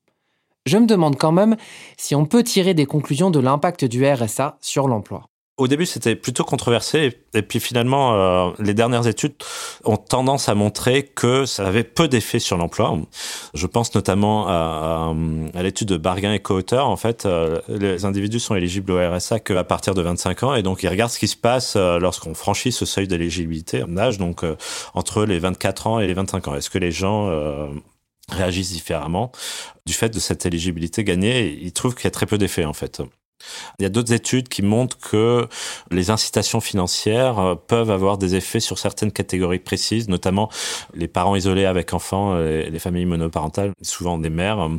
Je 0.65 0.77
me 0.77 0.87
demande 0.87 1.15
quand 1.17 1.31
même 1.31 1.57
si 1.95 2.15
on 2.15 2.25
peut 2.25 2.41
tirer 2.41 2.73
des 2.73 2.87
conclusions 2.87 3.29
de 3.29 3.39
l'impact 3.39 3.85
du 3.85 4.03
RSA 4.03 4.57
sur 4.61 4.87
l'emploi. 4.87 5.27
Au 5.57 5.69
début, 5.69 5.85
c'était 5.85 6.15
plutôt 6.17 6.43
controversé, 6.43 7.17
et 7.33 7.41
puis 7.41 7.61
finalement, 7.61 8.13
euh, 8.13 8.51
les 8.59 8.73
dernières 8.73 9.07
études 9.07 9.35
ont 9.85 9.95
tendance 9.95 10.49
à 10.49 10.55
montrer 10.55 11.03
que 11.03 11.45
ça 11.45 11.65
avait 11.65 11.85
peu 11.85 12.09
d'effet 12.09 12.39
sur 12.39 12.57
l'emploi. 12.57 12.97
Je 13.53 13.65
pense 13.65 13.95
notamment 13.95 14.47
à, 14.49 15.13
l'étude 15.61 15.87
de 15.87 15.97
Bargain 15.97 16.33
et 16.33 16.39
co-auteur. 16.39 16.89
En 16.89 16.97
fait, 16.97 17.25
euh, 17.25 17.61
les 17.69 18.03
individus 18.03 18.41
sont 18.41 18.55
éligibles 18.55 18.91
au 18.91 18.97
RSA 18.97 19.39
qu'à 19.39 19.63
partir 19.63 19.93
de 19.93 20.01
25 20.01 20.43
ans, 20.43 20.55
et 20.55 20.63
donc 20.63 20.83
ils 20.83 20.89
regardent 20.89 21.11
ce 21.11 21.19
qui 21.19 21.29
se 21.29 21.37
passe 21.37 21.75
euh, 21.77 21.99
lorsqu'on 21.99 22.33
franchit 22.33 22.73
ce 22.73 22.85
seuil 22.85 23.07
d'éligibilité 23.07 23.81
en 23.81 23.95
âge, 23.95 24.17
donc 24.17 24.43
entre 24.93 25.23
les 25.23 25.39
24 25.39 25.87
ans 25.87 25.99
et 26.01 26.07
les 26.07 26.13
25 26.13 26.49
ans. 26.49 26.55
Est-ce 26.55 26.69
que 26.69 26.79
les 26.79 26.91
gens 26.91 27.29
réagissent 28.29 28.71
différemment 28.71 29.31
du 29.85 29.93
fait 29.93 30.09
de 30.09 30.19
cette 30.19 30.45
éligibilité 30.45 31.03
gagnée. 31.03 31.57
Ils 31.61 31.73
trouvent 31.73 31.95
qu'il 31.95 32.05
y 32.05 32.07
a 32.07 32.11
très 32.11 32.25
peu 32.25 32.37
d'effets 32.37 32.65
en 32.65 32.73
fait. 32.73 33.01
Il 33.79 33.83
y 33.83 33.85
a 33.85 33.89
d'autres 33.89 34.13
études 34.13 34.47
qui 34.47 34.61
montrent 34.61 34.97
que 34.97 35.47
les 35.91 36.09
incitations 36.09 36.61
financières 36.61 37.39
euh, 37.39 37.55
peuvent 37.55 37.91
avoir 37.91 38.17
des 38.17 38.35
effets 38.35 38.59
sur 38.59 38.79
certaines 38.79 39.11
catégories 39.11 39.59
précises, 39.59 40.09
notamment 40.09 40.49
les 40.93 41.07
parents 41.07 41.35
isolés 41.35 41.65
avec 41.65 41.93
enfants, 41.93 42.35
les 42.35 42.79
familles 42.79 43.05
monoparentales, 43.05 43.71
souvent 43.81 44.17
des 44.17 44.29
mères, 44.29 44.69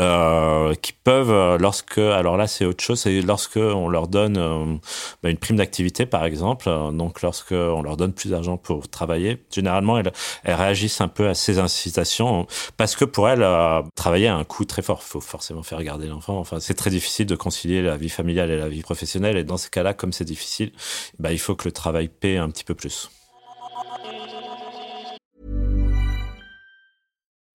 euh, 0.00 0.74
qui 0.74 0.92
peuvent, 0.92 1.56
lorsque, 1.60 1.98
alors 1.98 2.36
là 2.36 2.46
c'est 2.46 2.64
autre 2.64 2.82
chose, 2.82 3.00
c'est 3.00 3.20
lorsque 3.20 3.56
on 3.56 3.88
leur 3.88 4.08
donne 4.08 4.36
euh, 4.36 4.76
bah, 5.22 5.30
une 5.30 5.36
prime 5.36 5.56
d'activité 5.56 6.06
par 6.06 6.24
exemple, 6.24 6.70
donc 6.92 7.22
lorsque 7.22 7.52
on 7.52 7.82
leur 7.82 7.96
donne 7.96 8.12
plus 8.12 8.30
d'argent 8.30 8.56
pour 8.56 8.88
travailler, 8.88 9.42
généralement 9.50 9.98
elles, 9.98 10.12
réagissent 10.44 11.00
un 11.00 11.08
peu 11.08 11.28
à 11.28 11.34
ces 11.34 11.58
incitations 11.58 12.46
parce 12.76 12.96
que 12.96 13.04
pour 13.04 13.28
elles, 13.28 13.42
euh, 13.42 13.82
travailler 13.94 14.28
a 14.28 14.36
un 14.36 14.44
coût 14.44 14.64
très 14.64 14.82
fort. 14.82 15.00
Il 15.02 15.08
faut 15.08 15.20
forcément 15.20 15.62
faire 15.62 15.82
garder 15.82 16.06
l'enfant. 16.06 16.38
Enfin, 16.38 16.60
c'est 16.60 16.74
très 16.74 16.90
difficile 16.90 17.26
de 17.26 17.36
concilier 17.36 17.79
la 17.82 17.96
vie 17.96 18.08
familiale 18.08 18.50
et 18.50 18.56
la 18.56 18.68
vie 18.68 18.82
professionnelle. 18.82 19.36
Et 19.36 19.44
dans 19.44 19.56
ces 19.56 19.70
cas-là, 19.70 19.94
comme 19.94 20.12
c'est 20.12 20.24
difficile, 20.24 20.72
bah, 21.18 21.32
il 21.32 21.38
faut 21.38 21.54
que 21.54 21.68
le 21.68 21.72
travail 21.72 22.08
paie 22.08 22.36
un 22.36 22.50
petit 22.50 22.64
peu 22.64 22.74
plus. 22.74 23.10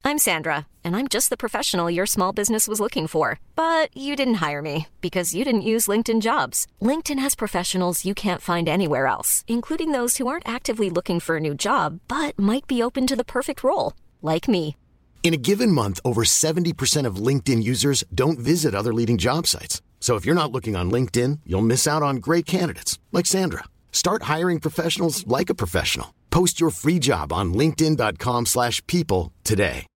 I'm 0.08 0.20
Sandra, 0.20 0.68
and 0.84 0.96
I'm 0.96 1.08
just 1.08 1.32
the 1.32 1.36
professional 1.36 1.90
your 1.90 2.06
small 2.06 2.32
business 2.32 2.68
was 2.68 2.80
looking 2.80 3.08
for. 3.08 3.40
But 3.56 3.90
you 3.98 4.16
didn't 4.16 4.36
hire 4.36 4.62
me 4.62 4.88
because 5.02 5.34
you 5.34 5.44
didn't 5.44 5.70
use 5.74 5.88
LinkedIn 5.88 6.22
jobs. 6.22 6.68
LinkedIn 6.80 7.18
has 7.18 7.34
professionals 7.34 8.06
you 8.06 8.14
can't 8.14 8.42
find 8.42 8.70
anywhere 8.70 9.08
else, 9.08 9.44
including 9.48 9.94
those 9.94 10.18
who 10.18 10.28
aren't 10.28 10.48
actively 10.48 10.92
looking 10.92 11.20
for 11.20 11.38
a 11.38 11.40
new 11.40 11.56
job, 11.56 12.02
but 12.08 12.38
might 12.38 12.68
be 12.68 12.84
open 12.84 13.08
to 13.08 13.16
the 13.16 13.26
perfect 13.26 13.64
role, 13.64 13.94
like 14.22 14.48
me. 14.48 14.76
In 15.24 15.34
a 15.34 15.38
given 15.38 15.72
month, 15.72 16.00
over 16.06 16.24
70% 16.24 17.08
of 17.08 17.16
LinkedIn 17.16 17.64
users 17.64 18.04
don't 18.14 18.38
visit 18.38 18.76
other 18.76 18.94
leading 18.94 19.18
job 19.18 19.48
sites. 19.48 19.82
So 20.00 20.18
if 20.18 20.24
you're 20.24 20.36
not 20.36 20.52
looking 20.52 20.76
on 20.76 20.92
LinkedIn, 20.92 21.40
you'll 21.48 21.66
miss 21.66 21.88
out 21.88 22.04
on 22.04 22.18
great 22.18 22.46
candidates 22.46 23.00
like 23.12 23.26
Sandra. 23.26 23.64
Start 23.92 24.30
hiring 24.30 24.60
professionals 24.60 25.26
like 25.26 25.50
a 25.50 25.56
professional. 25.56 26.14
Post 26.30 26.60
your 26.62 26.70
free 26.70 27.00
job 27.00 27.34
on 27.34 27.54
linkedin.com/people 27.56 29.32
today. 29.44 29.88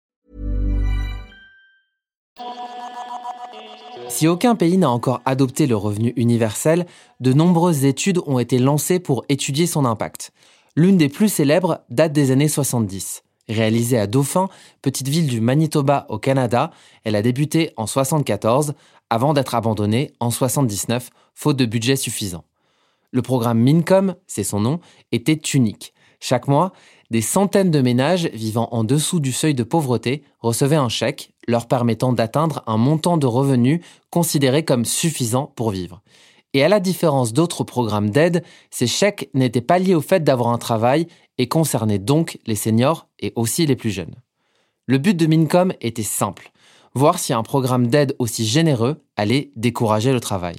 Si 4.09 4.27
aucun 4.27 4.55
pays 4.55 4.77
n'a 4.77 4.89
encore 4.89 5.21
adopté 5.25 5.67
le 5.67 5.75
revenu 5.75 6.13
universel, 6.17 6.87
de 7.19 7.31
nombreuses 7.31 7.85
études 7.85 8.19
ont 8.25 8.39
été 8.39 8.57
lancées 8.57 8.99
pour 8.99 9.23
étudier 9.29 9.67
son 9.67 9.85
impact. 9.85 10.31
L'une 10.75 10.97
des 10.97 11.09
plus 11.09 11.29
célèbres 11.29 11.81
date 11.89 12.11
des 12.11 12.31
années 12.31 12.47
70. 12.47 13.21
Réalisée 13.47 13.99
à 13.99 14.07
Dauphin, 14.07 14.49
petite 14.81 15.07
ville 15.07 15.27
du 15.27 15.41
Manitoba 15.41 16.05
au 16.09 16.17
Canada, 16.17 16.71
elle 17.03 17.15
a 17.15 17.21
débuté 17.21 17.71
en 17.77 17.85
74 17.85 18.73
avant 19.09 19.33
d'être 19.33 19.55
abandonnée 19.55 20.11
en 20.19 20.31
79 20.31 21.09
faute 21.33 21.57
de 21.57 21.65
budget 21.65 21.95
suffisant. 21.95 22.45
Le 23.11 23.21
programme 23.21 23.59
Mincom, 23.59 24.15
c'est 24.27 24.43
son 24.43 24.59
nom, 24.59 24.79
était 25.11 25.33
unique. 25.33 25.93
Chaque 26.19 26.47
mois, 26.47 26.73
des 27.11 27.21
centaines 27.21 27.71
de 27.71 27.81
ménages 27.81 28.29
vivant 28.33 28.69
en 28.71 28.83
dessous 28.83 29.19
du 29.19 29.31
seuil 29.31 29.55
de 29.55 29.63
pauvreté 29.63 30.23
recevaient 30.39 30.75
un 30.75 30.89
chèque 30.89 31.33
leur 31.47 31.67
permettant 31.67 32.13
d'atteindre 32.13 32.61
un 32.67 32.77
montant 32.77 33.17
de 33.17 33.25
revenus 33.25 33.81
considéré 34.11 34.63
comme 34.63 34.85
suffisant 34.85 35.51
pour 35.55 35.71
vivre. 35.71 36.01
Et 36.53 36.63
à 36.63 36.69
la 36.69 36.79
différence 36.79 37.33
d'autres 37.33 37.63
programmes 37.63 38.09
d'aide, 38.09 38.43
ces 38.69 38.87
chèques 38.87 39.29
n'étaient 39.33 39.61
pas 39.61 39.79
liés 39.79 39.95
au 39.95 40.01
fait 40.01 40.23
d'avoir 40.23 40.49
un 40.49 40.57
travail 40.57 41.07
et 41.37 41.47
concernaient 41.47 41.99
donc 41.99 42.37
les 42.45 42.55
seniors 42.55 43.07
et 43.19 43.33
aussi 43.35 43.65
les 43.65 43.75
plus 43.75 43.91
jeunes. 43.91 44.15
Le 44.85 44.97
but 44.97 45.15
de 45.15 45.27
Mincom 45.27 45.73
était 45.81 46.03
simple, 46.03 46.51
voir 46.93 47.19
si 47.19 47.33
un 47.33 47.43
programme 47.43 47.87
d'aide 47.87 48.15
aussi 48.19 48.45
généreux 48.45 49.03
allait 49.15 49.51
décourager 49.55 50.11
le 50.13 50.19
travail. 50.19 50.55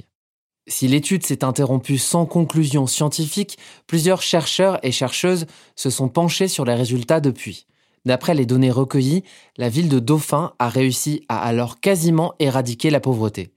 Si 0.66 0.86
l'étude 0.86 1.26
s'est 1.26 1.44
interrompue 1.44 1.98
sans 1.98 2.26
conclusion 2.26 2.86
scientifique, 2.86 3.58
plusieurs 3.86 4.22
chercheurs 4.22 4.78
et 4.84 4.92
chercheuses 4.92 5.46
se 5.74 5.90
sont 5.90 6.08
penchés 6.08 6.48
sur 6.48 6.64
les 6.64 6.74
résultats 6.74 7.20
depuis. 7.20 7.66
D'après 8.04 8.34
les 8.34 8.46
données 8.46 8.70
recueillies, 8.70 9.24
la 9.56 9.68
ville 9.68 9.88
de 9.88 9.98
Dauphin 9.98 10.52
a 10.58 10.68
réussi 10.68 11.24
à 11.28 11.40
alors 11.40 11.80
quasiment 11.80 12.34
éradiquer 12.38 12.90
la 12.90 13.00
pauvreté. 13.00 13.52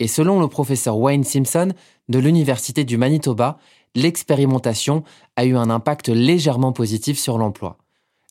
Et 0.00 0.08
selon 0.08 0.40
le 0.40 0.48
professeur 0.48 0.98
Wayne 0.98 1.24
Simpson 1.24 1.72
de 2.08 2.18
l'Université 2.18 2.84
du 2.84 2.98
Manitoba, 2.98 3.58
l'expérimentation 3.94 5.04
a 5.36 5.46
eu 5.46 5.56
un 5.56 5.70
impact 5.70 6.08
légèrement 6.08 6.72
positif 6.72 7.18
sur 7.18 7.38
l'emploi. 7.38 7.78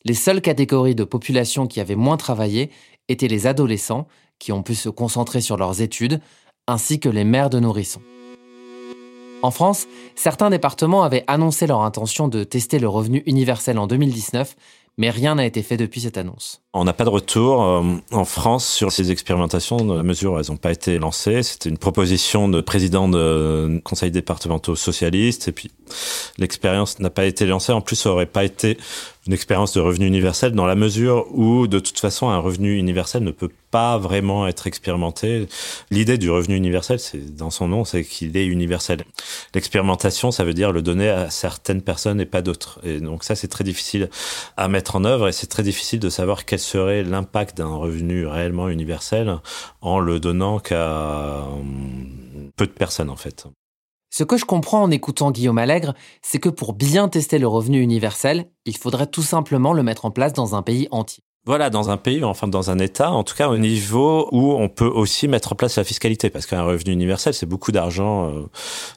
Les 0.04 0.14
seules 0.14 0.40
catégories 0.40 0.94
de 0.94 1.02
population 1.02 1.66
qui 1.66 1.80
avaient 1.80 1.96
moins 1.96 2.16
travaillé 2.16 2.70
étaient 3.08 3.28
les 3.28 3.46
adolescents, 3.46 4.06
qui 4.38 4.52
ont 4.52 4.62
pu 4.62 4.74
se 4.74 4.88
concentrer 4.88 5.40
sur 5.40 5.56
leurs 5.56 5.80
études, 5.80 6.20
ainsi 6.66 7.00
que 7.00 7.08
les 7.08 7.24
mères 7.24 7.50
de 7.50 7.60
nourrissons. 7.60 8.02
En 9.42 9.50
France, 9.50 9.86
certains 10.14 10.50
départements 10.50 11.02
avaient 11.02 11.24
annoncé 11.26 11.66
leur 11.66 11.82
intention 11.82 12.26
de 12.28 12.42
tester 12.42 12.78
le 12.78 12.88
revenu 12.88 13.22
universel 13.26 13.78
en 13.78 13.86
2019, 13.86 14.56
mais 14.98 15.10
rien 15.10 15.34
n'a 15.34 15.44
été 15.44 15.62
fait 15.62 15.76
depuis 15.76 16.00
cette 16.00 16.16
annonce. 16.16 16.62
On 16.72 16.84
n'a 16.84 16.94
pas 16.94 17.04
de 17.04 17.10
retour 17.10 17.62
euh, 17.62 17.82
en 18.12 18.24
France 18.24 18.66
sur 18.66 18.90
ces 18.92 19.10
expérimentations, 19.10 19.76
dans 19.76 19.94
la 19.94 20.02
mesure 20.02 20.32
où 20.32 20.38
elles 20.38 20.46
n'ont 20.48 20.56
pas 20.56 20.72
été 20.72 20.98
lancées. 20.98 21.42
C'était 21.42 21.68
une 21.68 21.76
proposition 21.76 22.48
de 22.48 22.62
président 22.62 23.08
de 23.08 23.80
conseils 23.84 24.10
départementaux 24.10 24.74
socialistes, 24.74 25.48
et 25.48 25.52
puis 25.52 25.70
l'expérience 26.38 26.98
n'a 26.98 27.10
pas 27.10 27.26
été 27.26 27.44
lancée. 27.44 27.72
En 27.72 27.82
plus, 27.82 27.96
ça 27.96 28.10
aurait 28.10 28.26
pas 28.26 28.44
été 28.44 28.78
une 29.26 29.32
expérience 29.32 29.72
de 29.72 29.80
revenu 29.80 30.06
universel 30.06 30.52
dans 30.52 30.66
la 30.66 30.76
mesure 30.76 31.26
où, 31.32 31.66
de 31.66 31.78
toute 31.78 31.98
façon, 31.98 32.28
un 32.28 32.38
revenu 32.38 32.76
universel 32.76 33.24
ne 33.24 33.32
peut 33.32 33.50
pas 33.70 33.98
vraiment 33.98 34.46
être 34.46 34.66
expérimenté. 34.66 35.48
L'idée 35.90 36.16
du 36.16 36.30
revenu 36.30 36.54
universel, 36.54 37.00
c'est 37.00 37.34
dans 37.34 37.50
son 37.50 37.68
nom, 37.68 37.84
c'est 37.84 38.04
qu'il 38.04 38.36
est 38.36 38.46
universel. 38.46 39.04
L'expérimentation, 39.54 40.30
ça 40.30 40.44
veut 40.44 40.54
dire 40.54 40.70
le 40.70 40.82
donner 40.82 41.08
à 41.08 41.30
certaines 41.30 41.82
personnes 41.82 42.20
et 42.20 42.26
pas 42.26 42.42
d'autres. 42.42 42.80
Et 42.84 43.00
donc 43.00 43.24
ça, 43.24 43.34
c'est 43.34 43.48
très 43.48 43.64
difficile 43.64 44.08
à 44.56 44.68
mettre 44.68 44.96
en 44.96 45.04
œuvre 45.04 45.28
et 45.28 45.32
c'est 45.32 45.48
très 45.48 45.64
difficile 45.64 45.98
de 45.98 46.08
savoir 46.08 46.44
quel 46.44 46.60
serait 46.60 47.02
l'impact 47.02 47.56
d'un 47.56 47.74
revenu 47.74 48.26
réellement 48.26 48.68
universel 48.68 49.38
en 49.80 49.98
le 49.98 50.20
donnant 50.20 50.60
qu'à 50.60 51.42
hum, 51.42 52.50
peu 52.56 52.66
de 52.66 52.72
personnes, 52.72 53.10
en 53.10 53.16
fait. 53.16 53.46
Ce 54.10 54.24
que 54.24 54.36
je 54.36 54.44
comprends 54.44 54.82
en 54.82 54.90
écoutant 54.90 55.30
Guillaume 55.30 55.58
Allègre, 55.58 55.94
c'est 56.22 56.38
que 56.38 56.48
pour 56.48 56.72
bien 56.72 57.08
tester 57.08 57.38
le 57.38 57.48
revenu 57.48 57.80
universel, 57.80 58.50
il 58.64 58.76
faudrait 58.76 59.08
tout 59.08 59.22
simplement 59.22 59.72
le 59.72 59.82
mettre 59.82 60.04
en 60.04 60.10
place 60.10 60.32
dans 60.32 60.54
un 60.54 60.62
pays 60.62 60.88
entier. 60.90 61.22
Voilà, 61.46 61.70
dans 61.70 61.90
un 61.90 61.96
pays, 61.96 62.24
enfin 62.24 62.48
dans 62.48 62.72
un 62.72 62.78
État, 62.80 63.12
en 63.12 63.22
tout 63.22 63.36
cas 63.36 63.48
au 63.48 63.56
niveau 63.56 64.28
où 64.32 64.54
on 64.54 64.68
peut 64.68 64.88
aussi 64.88 65.28
mettre 65.28 65.52
en 65.52 65.54
place 65.54 65.76
la 65.76 65.84
fiscalité, 65.84 66.28
parce 66.28 66.44
qu'un 66.44 66.64
revenu 66.64 66.92
universel, 66.92 67.34
c'est 67.34 67.46
beaucoup 67.46 67.70
d'argent. 67.70 68.30
Euh, 68.30 68.46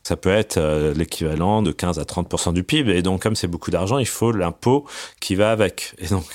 ça 0.01 0.17
peut 0.17 0.31
être 0.31 0.57
euh, 0.57 0.91
l'équivalent 0.95 1.61
de 1.61 1.71
15 1.71 1.99
à 1.99 2.03
30% 2.05 2.53
du 2.53 2.63
PIB, 2.63 2.91
et 2.97 3.03
donc 3.03 3.21
comme 3.21 3.35
c'est 3.35 3.47
beaucoup 3.47 3.69
d'argent, 3.69 3.99
il 3.99 4.07
faut 4.07 4.31
l'impôt 4.31 4.85
qui 5.19 5.35
va 5.35 5.51
avec. 5.51 5.93
Et 5.99 6.07
donc 6.07 6.25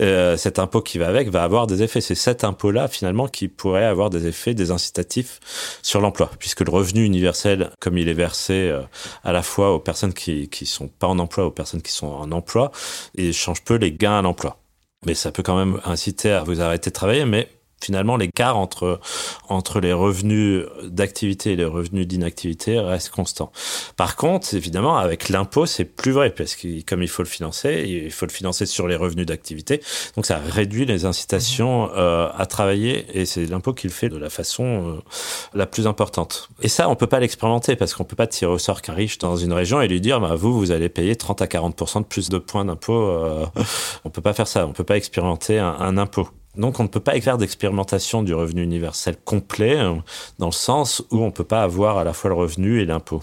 euh, 0.00 0.36
cet 0.36 0.58
impôt 0.58 0.82
qui 0.82 0.98
va 0.98 1.08
avec 1.08 1.30
va 1.30 1.42
avoir 1.44 1.66
des 1.66 1.82
effets. 1.82 2.02
C'est 2.02 2.14
cet 2.14 2.44
impôt-là 2.44 2.86
finalement 2.86 3.26
qui 3.26 3.48
pourrait 3.48 3.86
avoir 3.86 4.10
des 4.10 4.26
effets, 4.26 4.52
des 4.52 4.70
incitatifs 4.70 5.40
sur 5.82 6.02
l'emploi, 6.02 6.30
puisque 6.38 6.60
le 6.60 6.70
revenu 6.70 7.04
universel, 7.04 7.70
comme 7.80 7.96
il 7.96 8.10
est 8.10 8.12
versé 8.12 8.70
à 9.22 9.32
la 9.32 9.42
fois 9.42 9.72
aux 9.72 9.80
personnes 9.80 10.12
qui 10.12 10.50
qui 10.50 10.66
sont 10.66 10.88
pas 10.88 11.06
en 11.06 11.18
emploi, 11.18 11.46
aux 11.46 11.50
personnes 11.50 11.80
qui 11.80 11.92
sont 11.92 12.08
en 12.08 12.32
emploi, 12.32 12.70
il 13.14 13.32
change 13.32 13.64
peu 13.64 13.76
les 13.76 13.92
gains 13.92 14.18
à 14.18 14.22
l'emploi 14.22 14.58
mais 15.06 15.14
ça 15.14 15.32
peut 15.32 15.42
quand 15.42 15.56
même 15.56 15.80
inciter 15.84 16.30
à 16.30 16.42
vous 16.42 16.60
arrêter 16.60 16.90
de 16.90 16.94
travailler, 16.94 17.24
mais 17.24 17.48
finalement 17.84 18.16
l'écart 18.16 18.56
entre 18.56 19.00
entre 19.48 19.80
les 19.80 19.92
revenus 19.92 20.64
d'activité 20.84 21.52
et 21.52 21.56
les 21.56 21.64
revenus 21.64 22.06
d'inactivité 22.06 22.78
reste 22.78 23.10
constant. 23.10 23.52
Par 23.96 24.16
contre, 24.16 24.54
évidemment, 24.54 24.96
avec 24.96 25.28
l'impôt, 25.28 25.66
c'est 25.66 25.84
plus 25.84 26.12
vrai 26.12 26.30
parce 26.30 26.54
que 26.56 26.82
comme 26.84 27.02
il 27.02 27.08
faut 27.08 27.22
le 27.22 27.28
financer, 27.28 27.84
il 27.86 28.10
faut 28.10 28.26
le 28.26 28.32
financer 28.32 28.66
sur 28.66 28.88
les 28.88 28.96
revenus 28.96 29.26
d'activité, 29.26 29.82
donc 30.16 30.26
ça 30.26 30.38
réduit 30.38 30.86
les 30.86 31.04
incitations 31.04 31.90
euh, 31.94 32.28
à 32.36 32.46
travailler 32.46 33.06
et 33.12 33.26
c'est 33.26 33.46
l'impôt 33.46 33.72
qui 33.72 33.86
le 33.86 33.92
fait 33.92 34.08
de 34.08 34.16
la 34.16 34.30
façon 34.30 34.64
euh, 34.64 35.00
la 35.54 35.66
plus 35.66 35.86
importante. 35.86 36.48
Et 36.62 36.68
ça, 36.68 36.88
on 36.88 36.96
peut 36.96 37.06
pas 37.06 37.20
l'expérimenter 37.20 37.76
parce 37.76 37.94
qu'on 37.94 38.04
peut 38.04 38.16
pas 38.16 38.26
tirer 38.26 38.52
au 38.52 38.58
sort 38.58 38.82
qu'un 38.82 38.94
riche 38.94 39.18
dans 39.18 39.36
une 39.36 39.52
région 39.52 39.80
et 39.80 39.88
lui 39.88 40.00
dire 40.00 40.20
bah 40.20 40.34
vous 40.34 40.58
vous 40.58 40.70
allez 40.70 40.88
payer 40.88 41.16
30 41.16 41.42
à 41.42 41.46
40 41.46 41.98
de 41.98 42.04
plus 42.04 42.28
de 42.28 42.38
points 42.38 42.64
d'impôt. 42.64 43.08
Euh, 43.08 43.46
on 44.04 44.10
peut 44.10 44.22
pas 44.22 44.32
faire 44.32 44.48
ça, 44.48 44.66
on 44.66 44.72
peut 44.72 44.84
pas 44.84 44.96
expérimenter 44.96 45.58
un, 45.58 45.76
un 45.78 45.98
impôt. 45.98 46.28
Donc 46.56 46.80
on 46.80 46.84
ne 46.84 46.88
peut 46.88 47.00
pas 47.00 47.20
faire 47.20 47.38
d'expérimentation 47.38 48.22
du 48.22 48.34
revenu 48.34 48.62
universel 48.62 49.16
complet 49.16 49.76
euh, 49.76 49.94
dans 50.38 50.46
le 50.46 50.52
sens 50.52 51.02
où 51.10 51.18
on 51.18 51.26
ne 51.26 51.30
peut 51.30 51.44
pas 51.44 51.62
avoir 51.62 51.98
à 51.98 52.04
la 52.04 52.12
fois 52.12 52.30
le 52.30 52.36
revenu 52.36 52.80
et 52.80 52.84
l'impôt. 52.84 53.22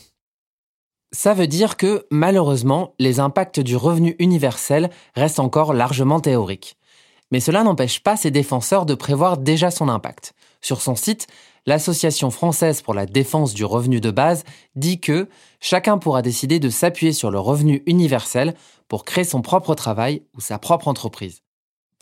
Ça 1.13 1.33
veut 1.33 1.47
dire 1.47 1.75
que, 1.75 2.05
malheureusement, 2.09 2.93
les 2.97 3.19
impacts 3.19 3.59
du 3.59 3.75
revenu 3.75 4.15
universel 4.19 4.89
restent 5.13 5.41
encore 5.41 5.73
largement 5.73 6.21
théoriques. 6.21 6.77
Mais 7.31 7.41
cela 7.41 7.63
n'empêche 7.63 8.01
pas 8.01 8.15
ses 8.15 8.31
défenseurs 8.31 8.85
de 8.85 8.95
prévoir 8.95 9.37
déjà 9.37 9.71
son 9.71 9.89
impact. 9.89 10.33
Sur 10.61 10.81
son 10.81 10.95
site, 10.95 11.27
l'Association 11.65 12.31
française 12.31 12.81
pour 12.81 12.93
la 12.93 13.05
défense 13.05 13.53
du 13.53 13.65
revenu 13.65 13.99
de 13.99 14.11
base 14.11 14.43
dit 14.75 14.99
que 14.99 15.27
chacun 15.59 15.97
pourra 15.97 16.21
décider 16.21 16.59
de 16.59 16.69
s'appuyer 16.69 17.13
sur 17.13 17.29
le 17.29 17.39
revenu 17.39 17.83
universel 17.85 18.55
pour 18.87 19.05
créer 19.05 19.23
son 19.23 19.41
propre 19.41 19.75
travail 19.75 20.23
ou 20.35 20.41
sa 20.41 20.59
propre 20.59 20.87
entreprise. 20.87 21.40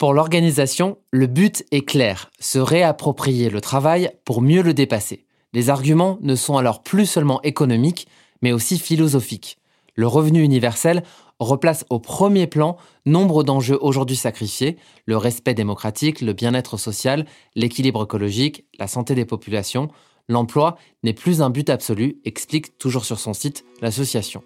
Pour 0.00 0.14
l'organisation, 0.14 0.96
le 1.10 1.26
but 1.26 1.62
est 1.72 1.86
clair, 1.86 2.30
se 2.40 2.58
réapproprier 2.58 3.50
le 3.50 3.60
travail 3.60 4.10
pour 4.24 4.40
mieux 4.40 4.62
le 4.62 4.72
dépasser. 4.72 5.26
Les 5.52 5.68
arguments 5.68 6.16
ne 6.22 6.36
sont 6.36 6.56
alors 6.56 6.82
plus 6.82 7.04
seulement 7.04 7.42
économiques, 7.42 8.08
mais 8.40 8.52
aussi 8.52 8.78
philosophiques. 8.78 9.58
Le 9.96 10.06
revenu 10.06 10.42
universel 10.42 11.02
replace 11.38 11.84
au 11.90 11.98
premier 11.98 12.46
plan 12.46 12.78
nombre 13.04 13.44
d'enjeux 13.44 13.76
aujourd'hui 13.82 14.16
sacrifiés, 14.16 14.78
le 15.04 15.18
respect 15.18 15.52
démocratique, 15.52 16.22
le 16.22 16.32
bien-être 16.32 16.78
social, 16.78 17.26
l'équilibre 17.54 18.04
écologique, 18.04 18.64
la 18.78 18.86
santé 18.86 19.14
des 19.14 19.26
populations. 19.26 19.88
L'emploi 20.30 20.78
n'est 21.02 21.12
plus 21.12 21.42
un 21.42 21.50
but 21.50 21.68
absolu, 21.68 22.22
explique 22.24 22.78
toujours 22.78 23.04
sur 23.04 23.20
son 23.20 23.34
site 23.34 23.66
l'association. 23.82 24.42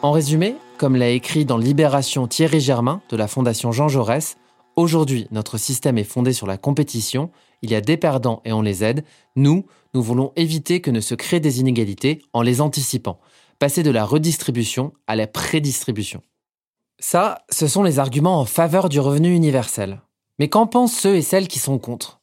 En 0.00 0.12
résumé, 0.12 0.54
comme 0.76 0.94
l'a 0.94 1.08
écrit 1.08 1.44
dans 1.44 1.58
Libération 1.58 2.28
Thierry 2.28 2.60
Germain 2.60 3.02
de 3.10 3.16
la 3.16 3.26
Fondation 3.26 3.72
Jean 3.72 3.88
Jaurès, 3.88 4.36
aujourd'hui 4.76 5.26
notre 5.32 5.58
système 5.58 5.98
est 5.98 6.04
fondé 6.04 6.32
sur 6.32 6.46
la 6.46 6.56
compétition, 6.56 7.30
il 7.62 7.70
y 7.72 7.74
a 7.74 7.80
des 7.80 7.96
perdants 7.96 8.40
et 8.44 8.52
on 8.52 8.62
les 8.62 8.84
aide. 8.84 9.04
Nous, 9.34 9.66
nous 9.94 10.02
voulons 10.02 10.32
éviter 10.36 10.80
que 10.80 10.92
ne 10.92 11.00
se 11.00 11.16
créent 11.16 11.40
des 11.40 11.58
inégalités 11.58 12.22
en 12.32 12.42
les 12.42 12.60
anticipant 12.60 13.18
passer 13.58 13.82
de 13.82 13.90
la 13.90 14.04
redistribution 14.04 14.92
à 15.08 15.16
la 15.16 15.26
prédistribution. 15.26 16.22
Ça, 17.00 17.44
ce 17.50 17.66
sont 17.66 17.82
les 17.82 17.98
arguments 17.98 18.40
en 18.40 18.44
faveur 18.44 18.88
du 18.88 19.00
revenu 19.00 19.34
universel. 19.34 20.00
Mais 20.38 20.48
qu'en 20.48 20.68
pensent 20.68 20.96
ceux 20.96 21.16
et 21.16 21.22
celles 21.22 21.48
qui 21.48 21.58
sont 21.58 21.78
contre? 21.78 22.20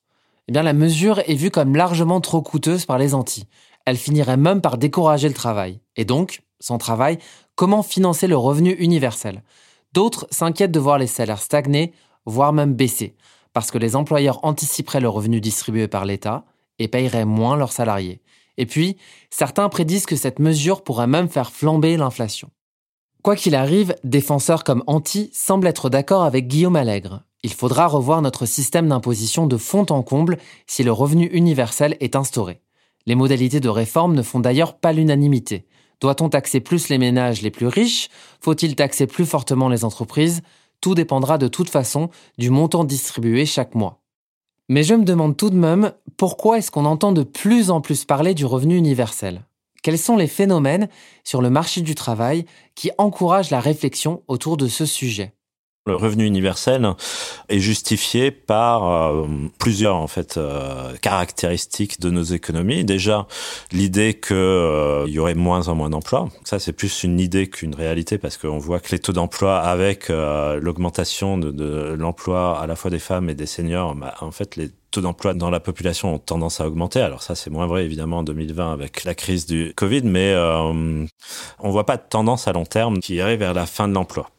Eh 0.48 0.54
bien, 0.54 0.64
la 0.64 0.72
mesure 0.72 1.20
est 1.20 1.36
vue 1.36 1.52
comme 1.52 1.76
largement 1.76 2.22
trop 2.22 2.42
coûteuse 2.42 2.86
par 2.86 2.98
les 2.98 3.14
Antilles. 3.14 3.48
Elle 3.86 3.98
finirait 3.98 4.38
même 4.38 4.62
par 4.62 4.78
décourager 4.78 5.28
le 5.28 5.34
travail. 5.34 5.82
Et 5.98 6.06
donc, 6.06 6.42
sans 6.60 6.78
travail, 6.78 7.18
comment 7.56 7.84
financer 7.84 8.28
le 8.28 8.38
revenu 8.38 8.72
universel 8.72 9.44
D'autres 9.94 10.28
s'inquiètent 10.30 10.72
de 10.72 10.80
voir 10.80 10.98
les 10.98 11.08
salaires 11.08 11.42
stagner, 11.42 11.94
voire 12.26 12.54
même 12.54 12.74
baisser, 12.74 13.16
parce 13.54 13.72
que 13.72 13.78
les 13.78 13.96
employeurs 13.96 14.44
anticiperaient 14.44 15.00
le 15.00 15.10
revenu 15.10 15.40
distribué 15.40 15.88
par 15.88 16.06
l'État 16.06 16.44
et 16.80 16.88
paieraient 16.88 17.26
moins 17.26 17.56
leurs 17.56 17.72
salariés. 17.72 18.22
Et 18.58 18.66
puis, 18.66 18.98
certains 19.30 19.70
prédisent 19.70 20.06
que 20.06 20.16
cette 20.16 20.40
mesure 20.40 20.84
pourrait 20.84 21.08
même 21.08 21.30
faire 21.30 21.52
flamber 21.52 21.98
l'inflation. 21.98 22.50
Quoi 23.24 23.36
qu'il 23.36 23.56
arrive, 23.56 23.96
défenseurs 24.04 24.64
comme 24.64 24.84
Anti 24.86 25.32
semblent 25.34 25.68
être 25.68 25.90
d'accord 25.90 26.24
avec 26.24 26.48
Guillaume 26.48 26.76
Allègre. 26.76 27.24
Il 27.44 27.54
faudra 27.54 27.88
revoir 27.88 28.22
notre 28.22 28.46
système 28.46 28.88
d'imposition 28.88 29.48
de 29.48 29.58
fond 29.58 29.86
en 29.90 30.04
comble 30.04 30.38
si 30.68 30.84
le 30.84 30.92
revenu 30.92 31.26
universel 31.28 31.98
est 32.00 32.16
instauré. 32.16 32.62
Les 33.06 33.16
modalités 33.16 33.60
de 33.60 33.70
réforme 33.70 34.16
ne 34.16 34.22
font 34.22 34.40
d'ailleurs 34.40 34.78
pas 34.78 34.94
l'unanimité. 34.94 35.66
Doit-on 36.02 36.30
taxer 36.30 36.60
plus 36.60 36.90
les 36.90 36.98
ménages 36.98 37.42
les 37.42 37.52
plus 37.52 37.68
riches? 37.68 38.10
Faut-il 38.42 38.76
taxer 38.76 39.08
plus 39.08 39.26
fortement 39.26 39.70
les 39.70 39.86
entreprises? 39.86 40.42
Tout 40.82 40.96
dépendra 40.96 41.38
de 41.38 41.48
toute 41.48 41.70
façon 41.70 42.10
du 42.38 42.50
montant 42.50 42.84
distribué 42.84 43.46
chaque 43.46 43.76
mois. 43.76 44.02
Mais 44.68 44.84
je 44.84 44.94
me 44.96 45.06
demande 45.06 45.38
tout 45.38 45.50
de 45.50 45.56
même 45.56 45.94
pourquoi 46.18 46.58
est-ce 46.58 46.72
qu'on 46.72 46.86
entend 46.86 47.12
de 47.12 47.24
plus 47.24 47.70
en 47.70 47.82
plus 47.82 48.06
parler 48.06 48.34
du 48.34 48.46
revenu 48.46 48.76
universel? 48.76 49.44
Quels 49.84 50.00
sont 50.00 50.18
les 50.18 50.28
phénomènes 50.28 50.90
sur 51.24 51.42
le 51.42 51.52
marché 51.52 51.82
du 51.82 51.94
travail 51.94 52.46
qui 52.74 52.90
encouragent 52.98 53.52
la 53.52 53.60
réflexion 53.60 54.24
autour 54.28 54.58
de 54.58 54.68
ce 54.68 54.86
sujet? 54.86 55.34
Le 55.86 55.96
revenu 55.96 56.26
universel 56.26 56.90
est 57.50 57.60
justifié 57.60 58.32
par 58.32 58.92
euh, 58.92 59.28
plusieurs 59.60 59.96
en 59.96 60.08
fait 60.08 60.38
euh, 60.38 60.96
caractéristiques 61.02 62.00
de 62.00 62.10
nos 62.10 62.24
économies. 62.24 62.84
Déjà, 62.84 63.28
l'idée 63.72 64.16
qu'il 64.16 64.36
euh, 64.36 65.06
y 65.08 65.20
aurait 65.20 65.36
moins 65.36 65.68
en 65.68 65.76
moins 65.76 65.90
d'emplois. 65.90 66.30
Ça, 66.44 66.60
c'est 66.60 66.74
plus 66.74 67.04
une 67.04 67.20
idée 67.20 67.48
qu'une 67.50 67.76
réalité 67.76 68.18
parce 68.18 68.38
qu'on 68.38 68.58
voit 68.58 68.80
que 68.80 68.92
les 68.92 69.00
taux 69.00 69.14
d'emploi 69.14 69.60
avec 69.60 70.10
l'augmentation 70.10 71.38
de, 71.38 71.52
de 71.52 71.96
l'emploi 71.98 72.60
à 72.60 72.68
la 72.68 72.76
fois 72.76 72.90
des 72.90 73.00
femmes 73.00 73.30
et 73.30 73.36
des 73.36 73.46
seniors, 73.46 73.96
bah, 73.96 74.16
en 74.22 74.32
fait, 74.32 74.56
les 74.56 74.72
taux 74.96 75.02
d'emploi 75.02 75.34
dans 75.34 75.50
la 75.50 75.60
population 75.60 76.16
ont 76.16 76.20
tendance 76.20 76.62
à 76.62 76.68
augmenter. 76.68 77.02
Alors 77.02 77.22
ça, 77.22 77.36
c'est 77.36 77.50
moins 77.50 77.68
vrai 77.68 77.84
évidemment 77.84 78.20
en 78.20 78.24
2020 78.24 78.72
avec 78.72 79.04
la 79.04 79.14
crise 79.14 79.46
du 79.46 79.74
Covid, 79.76 80.04
mais 80.04 80.32
euh, 80.34 81.06
on 81.60 81.70
voit 81.70 81.86
pas 81.86 81.98
de 81.98 82.04
tendance 82.10 82.48
à 82.48 82.54
long 82.54 82.66
terme 82.66 83.00
qui 83.00 83.16
irait 83.16 83.38
vers 83.38 83.54
la 83.54 83.66
fin 83.66 83.88
de 83.88 83.94
l'emploi. 83.94 84.30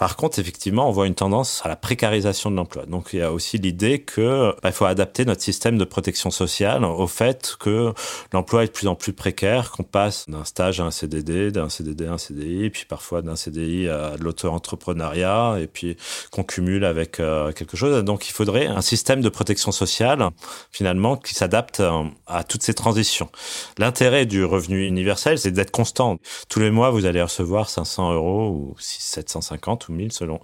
Par 0.00 0.16
contre, 0.16 0.38
effectivement, 0.38 0.88
on 0.88 0.92
voit 0.92 1.06
une 1.06 1.14
tendance 1.14 1.60
à 1.62 1.68
la 1.68 1.76
précarisation 1.76 2.50
de 2.50 2.56
l'emploi. 2.56 2.86
Donc, 2.86 3.10
il 3.12 3.18
y 3.18 3.22
a 3.22 3.30
aussi 3.30 3.58
l'idée 3.58 3.98
que 3.98 4.54
bah, 4.62 4.70
il 4.70 4.72
faut 4.72 4.86
adapter 4.86 5.26
notre 5.26 5.42
système 5.42 5.76
de 5.76 5.84
protection 5.84 6.30
sociale 6.30 6.86
au 6.86 7.06
fait 7.06 7.54
que 7.60 7.92
l'emploi 8.32 8.64
est 8.64 8.68
de 8.68 8.72
plus 8.72 8.88
en 8.88 8.94
plus 8.94 9.12
précaire, 9.12 9.72
qu'on 9.72 9.82
passe 9.82 10.26
d'un 10.30 10.44
stage 10.44 10.80
à 10.80 10.84
un 10.84 10.90
CDD, 10.90 11.52
d'un 11.52 11.68
CDD 11.68 12.06
à 12.06 12.14
un 12.14 12.16
CDI, 12.16 12.70
puis 12.70 12.86
parfois 12.88 13.20
d'un 13.20 13.36
CDI 13.36 13.88
à 13.90 14.16
de 14.16 14.24
l'auto-entrepreneuriat, 14.24 15.58
et 15.60 15.66
puis 15.66 15.98
qu'on 16.30 16.44
cumule 16.44 16.86
avec 16.86 17.20
euh, 17.20 17.52
quelque 17.52 17.76
chose. 17.76 18.02
Donc, 18.02 18.26
il 18.26 18.32
faudrait 18.32 18.68
un 18.68 18.80
système 18.80 19.20
de 19.20 19.28
protection 19.28 19.70
sociale, 19.70 20.30
finalement, 20.72 21.18
qui 21.18 21.34
s'adapte 21.34 21.80
euh, 21.80 22.04
à 22.26 22.42
toutes 22.42 22.62
ces 22.62 22.72
transitions. 22.72 23.28
L'intérêt 23.76 24.24
du 24.24 24.46
revenu 24.46 24.86
universel, 24.86 25.38
c'est 25.38 25.50
d'être 25.50 25.72
constant. 25.72 26.16
Tous 26.48 26.60
les 26.60 26.70
mois, 26.70 26.88
vous 26.88 27.04
allez 27.04 27.20
recevoir 27.20 27.68
500 27.68 28.14
euros 28.14 28.48
ou 28.48 28.76
750 28.78 29.89
selon 30.10 30.40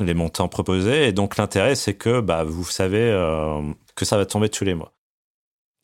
les 0.00 0.14
montants 0.14 0.48
proposés. 0.48 1.08
Et 1.08 1.12
donc 1.12 1.36
l'intérêt, 1.36 1.74
c'est 1.74 1.94
que 1.94 2.20
bah, 2.20 2.44
vous 2.44 2.64
savez 2.64 3.00
euh, 3.00 3.60
que 3.94 4.04
ça 4.04 4.16
va 4.16 4.26
tomber 4.26 4.48
tous 4.48 4.64
les 4.64 4.74
mois. 4.74 4.92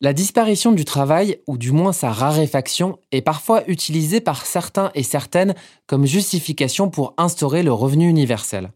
La 0.01 0.11
disparition 0.11 0.73
du 0.73 0.83
travail, 0.83 1.39
ou 1.47 1.57
du 1.57 1.71
moins 1.71 1.93
sa 1.93 2.11
raréfaction, 2.11 2.99
est 3.11 3.21
parfois 3.21 3.63
utilisée 3.67 4.19
par 4.19 4.45
certains 4.45 4.91
et 4.93 5.03
certaines 5.03 5.55
comme 5.87 6.05
justification 6.05 6.89
pour 6.89 7.13
instaurer 7.17 7.63
le 7.63 7.71
revenu 7.71 8.09
universel. 8.09 8.71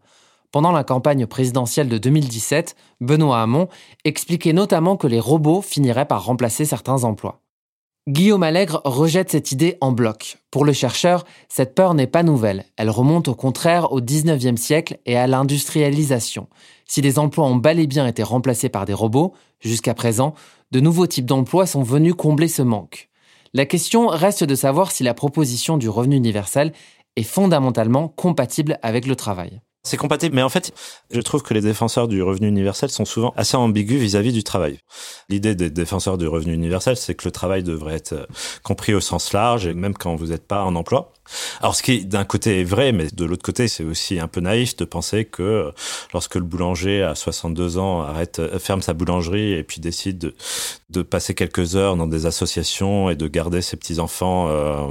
Pendant 0.50 0.72
la 0.72 0.82
campagne 0.82 1.26
présidentielle 1.26 1.88
de 1.88 1.98
2017, 1.98 2.74
Benoît 3.00 3.42
Hamon 3.42 3.68
expliquait 4.04 4.52
notamment 4.52 4.96
que 4.96 5.06
les 5.06 5.20
robots 5.20 5.62
finiraient 5.62 6.08
par 6.08 6.24
remplacer 6.24 6.64
certains 6.64 7.04
emplois. 7.04 7.39
Guillaume 8.10 8.42
Allègre 8.42 8.82
rejette 8.84 9.30
cette 9.30 9.52
idée 9.52 9.78
en 9.80 9.92
bloc. 9.92 10.38
Pour 10.50 10.64
le 10.64 10.72
chercheur, 10.72 11.24
cette 11.48 11.76
peur 11.76 11.94
n'est 11.94 12.08
pas 12.08 12.24
nouvelle. 12.24 12.64
Elle 12.76 12.90
remonte 12.90 13.28
au 13.28 13.36
contraire 13.36 13.92
au 13.92 14.00
19e 14.00 14.56
siècle 14.56 14.98
et 15.06 15.16
à 15.16 15.28
l'industrialisation. 15.28 16.48
Si 16.86 17.02
les 17.02 17.20
emplois 17.20 17.44
ont 17.44 17.54
bel 17.54 17.78
et 17.78 17.86
bien 17.86 18.08
été 18.08 18.24
remplacés 18.24 18.68
par 18.68 18.84
des 18.84 18.94
robots, 18.94 19.32
jusqu'à 19.60 19.94
présent, 19.94 20.34
de 20.72 20.80
nouveaux 20.80 21.06
types 21.06 21.24
d'emplois 21.24 21.66
sont 21.66 21.84
venus 21.84 22.14
combler 22.14 22.48
ce 22.48 22.62
manque. 22.62 23.10
La 23.54 23.64
question 23.64 24.08
reste 24.08 24.42
de 24.42 24.56
savoir 24.56 24.90
si 24.90 25.04
la 25.04 25.14
proposition 25.14 25.78
du 25.78 25.88
revenu 25.88 26.16
universel 26.16 26.72
est 27.14 27.22
fondamentalement 27.22 28.08
compatible 28.08 28.80
avec 28.82 29.06
le 29.06 29.14
travail. 29.14 29.60
C'est 29.82 29.96
compatible, 29.96 30.34
mais 30.36 30.42
en 30.42 30.50
fait, 30.50 30.72
je 31.10 31.20
trouve 31.22 31.42
que 31.42 31.54
les 31.54 31.62
défenseurs 31.62 32.06
du 32.06 32.22
revenu 32.22 32.48
universel 32.48 32.90
sont 32.90 33.06
souvent 33.06 33.32
assez 33.38 33.56
ambigus 33.56 33.98
vis-à-vis 33.98 34.32
du 34.32 34.44
travail. 34.44 34.78
L'idée 35.30 35.54
des 35.54 35.70
défenseurs 35.70 36.18
du 36.18 36.26
revenu 36.26 36.52
universel, 36.52 36.98
c'est 36.98 37.14
que 37.14 37.26
le 37.26 37.32
travail 37.32 37.62
devrait 37.62 37.94
être 37.94 38.12
euh, 38.12 38.26
compris 38.62 38.92
au 38.92 39.00
sens 39.00 39.32
large, 39.32 39.66
et 39.66 39.72
même 39.72 39.94
quand 39.94 40.16
vous 40.16 40.26
n'êtes 40.26 40.46
pas 40.46 40.64
en 40.64 40.76
emploi. 40.76 41.12
Alors, 41.60 41.74
ce 41.74 41.82
qui 41.82 42.04
d'un 42.04 42.24
côté 42.24 42.60
est 42.60 42.64
vrai, 42.64 42.92
mais 42.92 43.06
de 43.12 43.24
l'autre 43.24 43.42
côté, 43.42 43.68
c'est 43.68 43.84
aussi 43.84 44.18
un 44.18 44.28
peu 44.28 44.40
naïf 44.40 44.76
de 44.76 44.84
penser 44.84 45.24
que 45.24 45.42
euh, 45.42 45.70
lorsque 46.12 46.34
le 46.34 46.42
boulanger 46.42 47.02
à 47.02 47.14
62 47.14 47.78
ans 47.78 48.02
arrête, 48.02 48.38
euh, 48.38 48.58
ferme 48.58 48.82
sa 48.82 48.92
boulangerie 48.92 49.52
et 49.52 49.62
puis 49.62 49.80
décide 49.80 50.18
de, 50.18 50.34
de 50.90 51.02
passer 51.02 51.34
quelques 51.34 51.76
heures 51.76 51.96
dans 51.96 52.06
des 52.06 52.26
associations 52.26 53.10
et 53.10 53.16
de 53.16 53.28
garder 53.28 53.62
ses 53.62 53.76
petits 53.76 54.00
enfants 54.00 54.48
euh, 54.48 54.88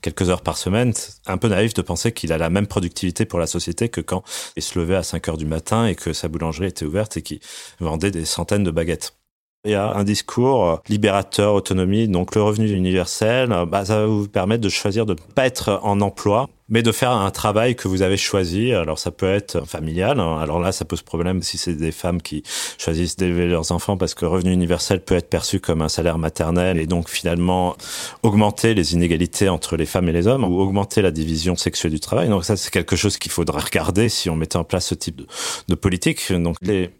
quelques 0.00 0.30
heures 0.30 0.42
par 0.42 0.56
semaine, 0.56 0.92
c'est 0.94 1.14
un 1.26 1.36
peu 1.36 1.48
naïf 1.48 1.74
de 1.74 1.82
penser 1.82 2.12
qu'il 2.12 2.32
a 2.32 2.38
la 2.38 2.50
même 2.50 2.66
productivité 2.66 3.24
pour 3.24 3.38
la 3.38 3.46
société 3.46 3.88
que 3.88 4.00
quand 4.00 4.21
il 4.56 4.62
se 4.62 4.78
levait 4.78 4.96
à 4.96 5.02
5 5.02 5.28
heures 5.28 5.36
du 5.36 5.46
matin 5.46 5.86
et 5.86 5.94
que 5.94 6.12
sa 6.12 6.28
boulangerie 6.28 6.66
était 6.66 6.84
ouverte 6.84 7.16
et 7.16 7.22
qu'il 7.22 7.40
vendait 7.80 8.10
des 8.10 8.24
centaines 8.24 8.64
de 8.64 8.70
baguettes. 8.70 9.14
Il 9.64 9.70
y 9.70 9.74
a 9.74 9.94
un 9.94 10.02
discours 10.02 10.68
euh, 10.68 10.76
libérateur, 10.88 11.54
autonomie, 11.54 12.08
donc 12.08 12.34
le 12.34 12.42
revenu 12.42 12.68
universel, 12.72 13.52
euh, 13.52 13.64
bah, 13.64 13.84
ça 13.84 14.00
va 14.00 14.06
vous 14.06 14.26
permettre 14.26 14.60
de 14.60 14.68
choisir 14.68 15.06
de 15.06 15.12
ne 15.12 15.18
pas 15.36 15.46
être 15.46 15.78
en 15.84 16.00
emploi, 16.00 16.48
mais 16.68 16.82
de 16.82 16.90
faire 16.90 17.12
un 17.12 17.30
travail 17.30 17.76
que 17.76 17.86
vous 17.86 18.02
avez 18.02 18.16
choisi. 18.16 18.72
Alors 18.72 18.98
ça 18.98 19.12
peut 19.12 19.32
être 19.32 19.64
familial, 19.64 20.18
hein. 20.18 20.38
alors 20.40 20.58
là 20.58 20.72
ça 20.72 20.84
pose 20.84 21.02
problème 21.02 21.44
si 21.44 21.58
c'est 21.58 21.74
des 21.74 21.92
femmes 21.92 22.20
qui 22.20 22.42
choisissent 22.76 23.14
d'élever 23.14 23.46
leurs 23.46 23.70
enfants 23.70 23.96
parce 23.96 24.14
que 24.14 24.24
le 24.24 24.32
revenu 24.32 24.50
universel 24.52 25.00
peut 25.04 25.14
être 25.14 25.30
perçu 25.30 25.60
comme 25.60 25.80
un 25.80 25.88
salaire 25.88 26.18
maternel 26.18 26.80
et 26.80 26.86
donc 26.88 27.08
finalement 27.08 27.76
augmenter 28.24 28.74
les 28.74 28.94
inégalités 28.94 29.48
entre 29.48 29.76
les 29.76 29.86
femmes 29.86 30.08
et 30.08 30.12
les 30.12 30.26
hommes 30.26 30.42
ou 30.42 30.58
augmenter 30.58 31.02
la 31.02 31.12
division 31.12 31.54
sexuelle 31.54 31.92
du 31.92 32.00
travail. 32.00 32.28
Donc 32.28 32.44
ça 32.44 32.56
c'est 32.56 32.72
quelque 32.72 32.96
chose 32.96 33.16
qu'il 33.16 33.30
faudra 33.30 33.60
regarder 33.60 34.08
si 34.08 34.28
on 34.28 34.34
mettait 34.34 34.56
en 34.56 34.64
place 34.64 34.86
ce 34.86 34.96
type 34.96 35.14
de, 35.14 35.26
de 35.68 35.74
politique. 35.76 36.32
Donc 36.32 36.56
les 36.62 36.90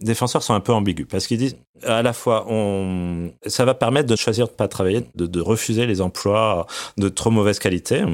défenseurs 0.00 0.42
sont 0.42 0.54
un 0.54 0.60
peu 0.60 0.72
ambigus 0.72 1.06
parce 1.08 1.26
qu'ils 1.26 1.38
disent 1.38 1.56
à 1.84 2.02
la 2.02 2.12
fois 2.12 2.46
on 2.48 3.32
ça 3.46 3.64
va 3.64 3.74
permettre 3.74 4.08
de 4.08 4.16
choisir 4.16 4.46
de 4.46 4.52
pas 4.52 4.68
travailler, 4.68 5.04
de, 5.14 5.40
refuser 5.40 5.86
les 5.86 6.00
emplois 6.00 6.66
de 6.96 7.08
trop 7.08 7.30
mauvaise 7.30 7.58
qualité. 7.58 8.04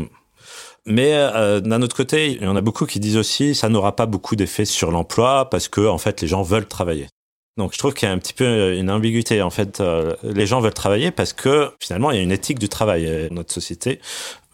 Mais 0.88 1.14
euh, 1.14 1.60
d'un 1.60 1.82
autre 1.82 1.96
côté, 1.96 2.32
il 2.32 2.42
y 2.42 2.46
en 2.46 2.54
a 2.54 2.60
beaucoup 2.60 2.86
qui 2.86 3.00
disent 3.00 3.16
aussi 3.16 3.54
ça 3.54 3.68
n'aura 3.68 3.96
pas 3.96 4.06
beaucoup 4.06 4.36
d'effet 4.36 4.64
sur 4.64 4.90
l'emploi 4.90 5.50
parce 5.50 5.68
que 5.68 5.86
en 5.86 5.98
fait 5.98 6.20
les 6.20 6.28
gens 6.28 6.42
veulent 6.42 6.68
travailler. 6.68 7.08
Donc 7.56 7.72
je 7.72 7.78
trouve 7.78 7.94
qu'il 7.94 8.06
y 8.06 8.10
a 8.10 8.14
un 8.14 8.18
petit 8.18 8.34
peu 8.34 8.74
une 8.76 8.90
ambiguïté. 8.90 9.40
En 9.42 9.50
fait, 9.50 9.80
euh, 9.80 10.14
les 10.22 10.46
gens 10.46 10.60
veulent 10.60 10.74
travailler 10.74 11.10
parce 11.10 11.32
que 11.32 11.70
finalement 11.80 12.10
il 12.10 12.18
y 12.18 12.20
a 12.20 12.22
une 12.22 12.32
éthique 12.32 12.58
du 12.58 12.68
travail. 12.68 13.28
Notre 13.30 13.52
société 13.52 14.00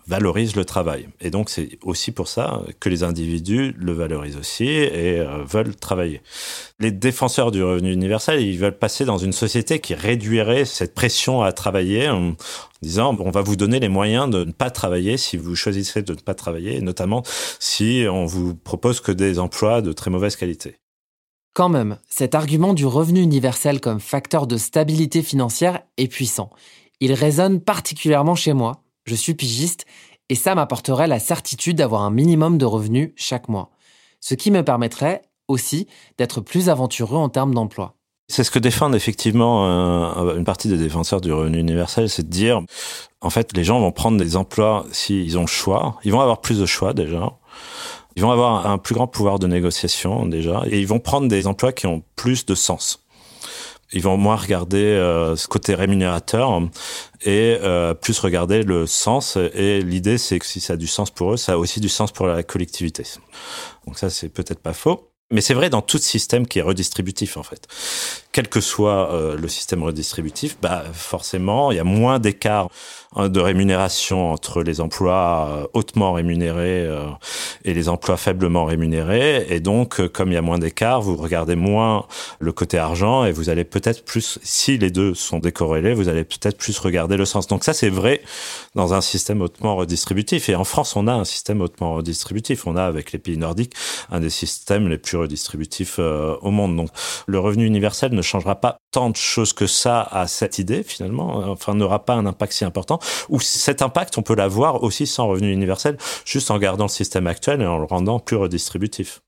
valorise 0.07 0.57
le 0.57 0.65
travail. 0.65 1.09
Et 1.21 1.31
donc 1.31 1.51
c'est 1.51 1.79
aussi 1.83 2.13
pour 2.13 2.29
ça 2.29 2.63
que 2.81 2.89
les 2.89 3.03
individus 3.03 3.75
le 3.79 3.93
valorisent 3.93 4.37
aussi 4.37 4.67
et 4.67 5.21
euh, 5.21 5.45
veulent 5.45 5.77
travailler. 5.77 6.21
Les 6.81 6.91
défenseurs 6.91 7.51
du 7.51 7.63
revenu 7.63 7.93
universel, 7.93 8.41
ils 8.41 8.59
veulent 8.59 8.79
passer 8.79 9.05
dans 9.05 9.19
une 9.19 9.33
société 9.33 9.79
qui 9.79 9.95
réduirait 9.95 10.65
cette 10.65 10.95
pression 10.95 11.43
à 11.43 11.53
travailler 11.53 12.09
en 12.09 12.35
disant 12.83 13.17
on 13.21 13.31
va 13.31 13.43
vous 13.43 13.57
donner 13.57 13.81
les 13.81 13.89
moyens 13.89 14.29
de 14.29 14.45
ne 14.45 14.53
pas 14.53 14.71
travailler 14.71 15.17
si 15.17 15.37
vous 15.37 15.55
choisissez 15.55 16.03
de 16.03 16.13
ne 16.13 16.19
pas 16.19 16.35
travailler, 16.35 16.81
notamment 16.81 17.23
si 17.59 18.05
on 18.11 18.27
vous 18.27 18.55
propose 18.55 19.01
que 19.01 19.13
des 19.13 19.39
emplois 19.39 19.83
de 19.83 19.93
très 19.93 20.11
mauvaise 20.11 20.37
qualité. 20.37 20.77
Quand 21.55 21.69
même, 21.69 21.99
cet 22.09 22.35
argument 22.35 22.73
du 22.73 22.87
revenu 22.87 23.21
universel 23.21 23.81
comme 23.81 24.01
facteur 24.01 24.47
de 24.47 24.57
stabilité 24.57 25.23
financière 25.23 25.83
est 25.99 26.09
puissant. 26.09 26.51
Il 27.01 27.13
résonne 27.13 27.61
particulièrement 27.61 28.35
chez 28.35 28.55
moi. 28.55 28.83
Je 29.05 29.15
suis 29.15 29.35
pigiste 29.35 29.87
et 30.29 30.35
ça 30.35 30.55
m'apporterait 30.55 31.09
la 31.09 31.19
certitude 31.19 31.77
d'avoir 31.77 32.03
un 32.03 32.11
minimum 32.11 32.59
de 32.59 32.65
revenus 32.65 33.13
chaque 33.17 33.49
mois. 33.49 33.71
Ce 34.21 34.35
qui 34.35 34.51
me 34.51 34.63
permettrait 34.63 35.23
aussi 35.49 35.87
d'être 36.19 36.41
plus 36.41 36.69
aventureux 36.69 37.19
en 37.19 37.29
termes 37.29 37.55
d'emploi. 37.55 37.97
C'est 38.29 38.45
ce 38.45 38.51
que 38.51 38.59
défendent 38.59 38.95
effectivement 38.95 39.67
euh, 39.67 40.37
une 40.37 40.45
partie 40.45 40.69
des 40.69 40.79
défenseurs 40.79 41.21
du 41.21 41.33
revenu 41.33 41.59
universel, 41.59 42.09
c'est 42.09 42.23
de 42.23 42.31
dire, 42.31 42.63
en 43.21 43.31
fait, 43.31 43.55
les 43.55 43.65
gens 43.65 43.81
vont 43.81 43.93
prendre 43.93 44.17
des 44.17 44.37
emplois 44.37 44.87
s'ils 44.91 45.37
ont 45.37 45.43
le 45.43 45.47
choix. 45.49 45.99
Ils 46.05 46.13
vont 46.13 46.21
avoir 46.21 46.41
plus 46.41 46.59
de 46.59 46.65
choix 46.65 46.95
déjà. 46.95 47.33
Ils 48.17 48.23
vont 48.23 48.31
avoir 48.31 48.67
un 48.67 48.79
plus 48.79 48.95
grand 48.95 49.07
pouvoir 49.07 49.39
de 49.39 49.47
négociation 49.47 50.27
déjà, 50.27 50.63
et 50.67 50.81
ils 50.81 50.87
vont 50.87 51.01
prendre 51.01 51.29
des 51.29 51.47
emplois 51.47 51.73
qui 51.73 51.87
ont 51.87 52.03
plus 52.17 52.47
de 52.47 52.55
sens. 52.55 53.02
Ils 53.93 54.03
vont 54.03 54.17
moins 54.17 54.37
regarder 54.37 54.79
euh, 54.79 55.37
ce 55.37 55.49
côté 55.49 55.75
rémunérateur 55.75 56.61
et 57.23 57.59
euh, 57.61 57.95
plus 57.95 58.19
regarder 58.19 58.63
le 58.63 58.87
sens. 58.87 59.37
Et 59.55 59.83
l'idée, 59.83 60.19
c'est 60.19 60.39
que 60.39 60.47
si 60.47 60.61
ça 60.61 60.75
a 60.75 60.77
du 60.77 60.87
sens 60.87 61.11
pour 61.11 61.35
eux, 61.35 61.37
ça 61.37 61.53
a 61.53 61.57
aussi 61.57 61.81
du 61.81 61.89
sens 61.89 62.13
pour 62.13 62.27
la 62.27 62.43
collectivité. 62.43 63.05
Donc 63.87 63.99
ça, 63.99 64.11
c'est 64.11 64.29
peut-être 64.29 64.61
pas 64.61 64.73
faux. 64.73 65.13
Mais 65.33 65.41
c'est 65.41 65.55
vrai 65.55 65.71
dans 65.71 65.81
tout 65.81 65.99
système 65.99 66.47
qui 66.47 66.59
est 66.59 66.63
redistributif 66.63 67.39
en 67.39 67.43
fait. 67.43 67.67
Quel 68.33 68.49
que 68.49 68.61
soit 68.61 69.11
euh, 69.13 69.35
le 69.37 69.49
système 69.49 69.83
redistributif, 69.83 70.59
bah 70.61 70.85
forcément 70.93 71.73
il 71.73 71.79
y 71.79 71.81
a 71.81 71.85
moins 71.85 72.19
d'écart 72.19 72.69
de 73.17 73.41
rémunération 73.41 74.33
entre 74.33 74.63
les 74.63 74.81
emplois 74.81 75.49
euh, 75.51 75.67
hautement 75.75 76.13
rémunérés 76.13 76.87
euh, 76.87 77.07
et 77.65 77.75
les 77.75 77.89
emplois 77.89 78.17
faiblement 78.17 78.65
rémunérés. 78.65 79.47
Et 79.51 79.61
donc 79.61 80.07
comme 80.09 80.31
il 80.31 80.35
y 80.35 80.39
a 80.39 80.43
moins 80.43 80.59
d'écart, 80.59 81.03
vous 81.03 81.17
regardez 81.17 81.57
moins 81.57 82.07
le 82.41 82.53
côté 82.53 82.79
argent 82.79 83.25
et 83.25 83.33
vous 83.33 83.51
allez 83.51 83.65
peut-être 83.65 84.05
plus, 84.05 84.39
si 84.43 84.79
les 84.79 84.91
deux 84.91 85.15
sont 85.15 85.39
décorrélés, 85.39 85.95
vous 85.95 86.09
allez 86.09 86.25
peut-être 86.25 86.57
plus 86.57 86.79
regarder 86.79 87.17
le 87.17 87.25
sens. 87.25 87.47
Donc 87.47 87.65
ça 87.65 87.73
c'est 87.73 87.91
vrai 87.91 88.23
dans 88.75 88.95
un 88.95 89.01
système 89.01 89.43
hautement 89.43 89.77
redistributif. 89.77 90.49
Et 90.49 90.55
en 90.55 90.65
France 90.65 90.97
on 90.97 91.07
a 91.07 91.13
un 91.13 91.25
système 91.25 91.61
hautement 91.61 91.95
redistributif. 91.95 92.67
On 92.67 92.77
a 92.77 92.85
avec 92.85 93.13
les 93.13 93.19
pays 93.19 93.37
nordiques 93.37 93.75
un 94.11 94.21
des 94.21 94.31
systèmes 94.31 94.89
les 94.89 94.99
plus 94.99 95.17
redistributif 95.17 95.97
euh, 95.99 96.37
au 96.41 96.51
monde. 96.51 96.77
Donc 96.77 96.89
le 97.27 97.39
revenu 97.39 97.67
universel 97.67 98.13
ne 98.13 98.23
changera 98.23 98.57
pas 98.57 98.79
tant 98.93 99.11
de 99.11 99.17
choses 99.17 99.53
que 99.53 99.67
ça 99.67 100.03
à 100.03 100.29
cette 100.29 100.59
idée 100.59 100.83
finalement, 100.83 101.39
enfin 101.51 101.75
n'aura 101.75 102.05
pas 102.05 102.15
un 102.15 102.27
impact 102.27 102.53
si 102.53 102.65
important, 102.65 103.01
ou 103.29 103.41
cet 103.41 103.83
impact 103.83 104.19
on 104.19 104.23
peut 104.23 104.37
l'avoir 104.37 104.85
aussi 104.85 105.07
sans 105.07 105.27
revenu 105.27 105.53
universel, 105.53 105.97
juste 106.25 106.51
en 106.51 106.59
gardant 106.59 106.85
le 106.85 106.91
système 106.91 107.27
actuel 107.27 107.63
et 107.63 107.67
en 107.67 107.79
le 107.79 107.85
rendant 107.85 108.21
plus 108.21 108.37
redistributif. 108.37 109.23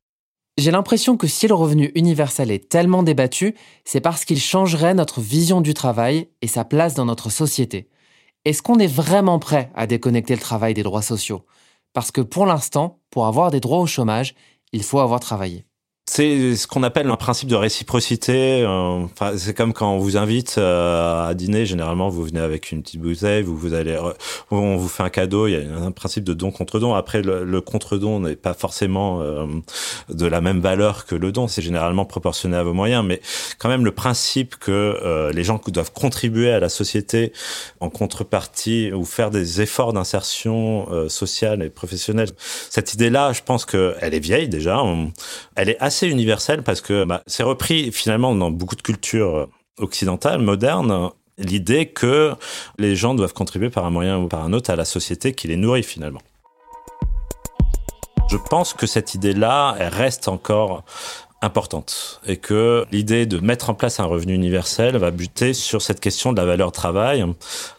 J'ai 0.57 0.70
l'impression 0.70 1.16
que 1.16 1.27
si 1.27 1.48
le 1.48 1.55
revenu 1.55 1.90
universel 1.96 2.53
est 2.53 2.68
tellement 2.68 3.03
débattu, 3.03 3.57
c'est 3.85 4.00
parce 4.00 4.24
qu'il 4.24 4.38
changerait 4.38 4.94
notre 4.94 5.20
vision 5.20 5.61
du 5.61 5.74
travail 5.74 6.29
et 6.42 6.46
sa 6.46 6.64
place 6.64 6.94
dans 6.94 7.07
notre 7.07 7.29
société. 7.29 7.88
Est-ce 8.44 8.62
qu'on 8.62 8.79
est 8.79 8.87
vraiment 8.87 9.40
prêt 9.40 9.72
à 9.74 9.88
déconnecter 9.88 10.35
le 10.35 10.40
travail 10.40 10.74
des 10.74 10.85
droits 10.85 11.03
sociaux? 11.03 11.44
Parce 11.92 12.12
que 12.12 12.20
pour 12.20 12.46
l'instant, 12.46 13.00
pour 13.11 13.27
avoir 13.27 13.50
des 13.50 13.59
droits 13.59 13.81
au 13.81 13.87
chômage, 13.87 14.37
il 14.72 14.85
faut 14.85 15.00
avoir 15.00 15.18
travaillé. 15.18 15.64
C'est 16.06 16.54
ce 16.54 16.66
qu'on 16.66 16.82
appelle 16.82 17.08
un 17.08 17.16
principe 17.16 17.48
de 17.48 17.56
réciprocité. 17.56 18.62
Euh, 18.62 19.04
enfin, 19.04 19.32
c'est 19.38 19.54
comme 19.54 19.72
quand 19.72 19.90
on 19.90 19.98
vous 19.98 20.18
invite 20.18 20.56
euh, 20.58 21.26
à 21.26 21.32
dîner. 21.32 21.64
Généralement, 21.64 22.10
vous 22.10 22.24
venez 22.24 22.40
avec 22.40 22.72
une 22.72 22.82
petite 22.82 23.00
bouteille, 23.00 23.42
vous 23.42 23.56
vous 23.56 23.72
allez, 23.72 23.98
on 24.50 24.76
vous 24.76 24.88
fait 24.88 25.02
un 25.02 25.08
cadeau. 25.08 25.46
Il 25.46 25.52
y 25.52 25.56
a 25.56 25.76
un 25.82 25.92
principe 25.92 26.22
de 26.22 26.34
don 26.34 26.50
contre 26.50 26.78
don. 26.78 26.94
Après, 26.94 27.22
le, 27.22 27.60
contre 27.62 27.96
don 27.96 28.20
n'est 28.20 28.36
pas 28.36 28.52
forcément 28.52 29.22
euh, 29.22 29.46
de 30.10 30.26
la 30.26 30.42
même 30.42 30.60
valeur 30.60 31.06
que 31.06 31.14
le 31.14 31.32
don. 31.32 31.48
C'est 31.48 31.62
généralement 31.62 32.04
proportionné 32.04 32.58
à 32.58 32.62
vos 32.62 32.74
moyens, 32.74 33.02
mais 33.04 33.22
quand 33.58 33.70
même 33.70 33.84
le 33.84 33.92
principe 33.92 34.56
que 34.56 35.30
les 35.32 35.42
gens 35.42 35.60
doivent 35.68 35.92
contribuer 35.92 36.50
à 36.50 36.60
la 36.60 36.68
société 36.68 37.32
en 37.80 37.88
contrepartie 37.88 38.92
ou 38.92 39.04
faire 39.04 39.30
des 39.30 39.62
efforts 39.62 39.94
d'insertion 39.94 41.08
sociale 41.08 41.62
et 41.62 41.70
professionnelle. 41.70 42.28
Cette 42.38 42.92
idée-là, 42.92 43.32
je 43.32 43.40
pense 43.42 43.64
que 43.64 43.94
elle 44.00 44.12
est 44.12 44.20
vieille 44.20 44.48
déjà. 44.48 44.82
Elle 45.56 45.70
est 45.70 45.78
assez 45.80 45.93
assez 45.94 46.09
universel 46.09 46.64
parce 46.64 46.80
que 46.80 47.04
bah, 47.04 47.22
c'est 47.28 47.44
repris 47.44 47.92
finalement 47.92 48.35
dans 48.35 48.50
beaucoup 48.50 48.74
de 48.74 48.83
cultures 48.83 49.48
occidentales, 49.78 50.40
modernes, 50.40 51.11
l'idée 51.38 51.87
que 51.87 52.35
les 52.78 52.96
gens 52.96 53.14
doivent 53.14 53.33
contribuer 53.33 53.70
par 53.70 53.85
un 53.85 53.90
moyen 53.90 54.18
ou 54.18 54.26
par 54.26 54.42
un 54.42 54.52
autre 54.52 54.70
à 54.70 54.76
la 54.76 54.85
société 54.85 55.35
qui 55.35 55.46
les 55.46 55.57
nourrit 55.57 55.85
finalement. 55.85 56.20
Je 58.28 58.37
pense 58.50 58.74
que 58.74 58.88
cette 58.88 59.14
idée-là, 59.14 59.76
elle 59.78 59.94
reste 59.94 60.26
encore 60.26 60.83
importante 61.44 62.20
et 62.26 62.37
que 62.37 62.85
l'idée 62.90 63.26
de 63.26 63.38
mettre 63.38 63.70
en 63.70 63.74
place 63.74 64.00
un 64.00 64.04
revenu 64.04 64.35
universel 64.35 64.96
va 64.96 65.11
buter 65.11 65.52
sur 65.52 65.83
cette 65.83 66.00
question 66.00 66.33
de 66.33 66.38
la 66.38 66.44
valeur 66.44 66.72
travail. 66.72 67.24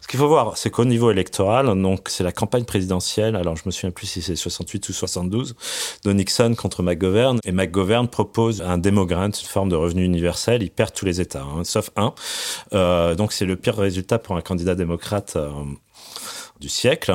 Ce 0.05 0.07
qu'il 0.07 0.19
faut 0.19 0.27
voir, 0.27 0.55
c'est 0.55 0.69
qu'au 0.69 0.85
niveau 0.85 1.09
électoral, 1.09 1.65
donc 1.81 2.09
c'est 2.09 2.23
la 2.23 2.31
campagne 2.31 2.63
présidentielle, 2.63 3.35
alors 3.35 3.55
je 3.55 3.63
me 3.65 3.71
souviens 3.71 3.89
plus 3.89 4.05
si 4.05 4.21
c'est 4.21 4.35
68 4.35 4.87
ou 4.89 4.93
72, 4.93 5.55
de 6.03 6.13
Nixon 6.13 6.53
contre 6.55 6.83
McGovern, 6.83 7.39
et 7.43 7.51
McGovern 7.51 8.07
propose 8.07 8.61
un 8.61 8.77
démogrant, 8.77 9.25
une 9.25 9.33
forme 9.33 9.69
de 9.69 9.75
revenu 9.75 10.05
universel, 10.05 10.61
il 10.61 10.69
perd 10.69 10.93
tous 10.93 11.05
les 11.05 11.21
États, 11.21 11.41
hein, 11.41 11.63
sauf 11.63 11.89
un. 11.95 12.13
Euh, 12.73 13.15
donc 13.15 13.33
c'est 13.33 13.45
le 13.45 13.55
pire 13.55 13.77
résultat 13.77 14.19
pour 14.19 14.35
un 14.35 14.41
candidat 14.41 14.75
démocrate. 14.75 15.33
Euh, 15.37 15.49
du 16.59 16.69
siècle. 16.69 17.13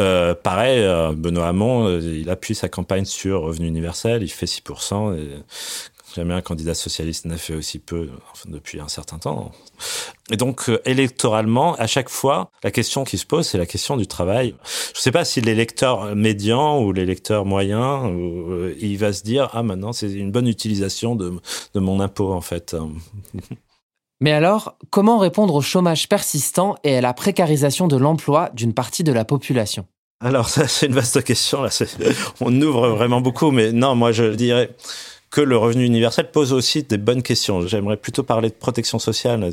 Euh, 0.00 0.34
pareil, 0.34 0.84
Benoît 1.14 1.46
Hamon, 1.46 2.00
il 2.00 2.28
appuie 2.28 2.56
sa 2.56 2.68
campagne 2.68 3.04
sur 3.04 3.42
revenu 3.42 3.68
universel, 3.68 4.24
il 4.24 4.28
fait 4.28 4.46
6%. 4.46 5.16
Et 5.16 5.28
jamais 6.14 6.34
un 6.34 6.40
candidat 6.40 6.74
socialiste 6.74 7.24
n'a 7.24 7.36
fait 7.36 7.54
aussi 7.54 7.78
peu 7.78 8.10
depuis 8.46 8.80
un 8.80 8.88
certain 8.88 9.18
temps. 9.18 9.52
Et 10.30 10.36
donc, 10.36 10.70
électoralement, 10.84 11.74
à 11.76 11.86
chaque 11.86 12.08
fois, 12.08 12.50
la 12.62 12.70
question 12.70 13.04
qui 13.04 13.18
se 13.18 13.26
pose, 13.26 13.46
c'est 13.46 13.58
la 13.58 13.66
question 13.66 13.96
du 13.96 14.06
travail. 14.06 14.54
Je 14.92 14.98
ne 14.98 15.02
sais 15.02 15.12
pas 15.12 15.24
si 15.24 15.40
l'électeur 15.40 16.14
médian 16.14 16.80
ou 16.80 16.92
l'électeur 16.92 17.44
moyen, 17.44 18.10
il 18.80 18.96
va 18.98 19.12
se 19.12 19.22
dire, 19.22 19.48
ah, 19.52 19.62
maintenant, 19.62 19.92
c'est 19.92 20.12
une 20.12 20.30
bonne 20.30 20.48
utilisation 20.48 21.16
de, 21.16 21.32
de 21.74 21.80
mon 21.80 22.00
impôt, 22.00 22.32
en 22.32 22.40
fait. 22.40 22.76
Mais 24.20 24.32
alors, 24.32 24.76
comment 24.90 25.18
répondre 25.18 25.54
au 25.54 25.62
chômage 25.62 26.08
persistant 26.08 26.76
et 26.84 26.98
à 26.98 27.00
la 27.00 27.14
précarisation 27.14 27.88
de 27.88 27.96
l'emploi 27.96 28.50
d'une 28.52 28.74
partie 28.74 29.02
de 29.02 29.12
la 29.12 29.24
population? 29.24 29.86
Alors, 30.20 30.48
ça, 30.50 30.68
c'est 30.68 30.86
une 30.86 30.94
vaste 30.94 31.24
question. 31.24 31.62
Là, 31.62 31.70
on 32.40 32.60
ouvre 32.60 32.88
vraiment 32.88 33.20
beaucoup, 33.20 33.50
mais 33.50 33.72
non, 33.72 33.94
moi, 33.94 34.12
je 34.12 34.24
dirais 34.34 34.70
que 35.30 35.40
le 35.40 35.56
revenu 35.56 35.84
universel 35.84 36.30
pose 36.32 36.52
aussi 36.52 36.82
des 36.82 36.98
bonnes 36.98 37.22
questions. 37.22 37.64
J'aimerais 37.66 37.96
plutôt 37.96 38.24
parler 38.24 38.48
de 38.48 38.54
protection 38.54 38.98
sociale. 38.98 39.48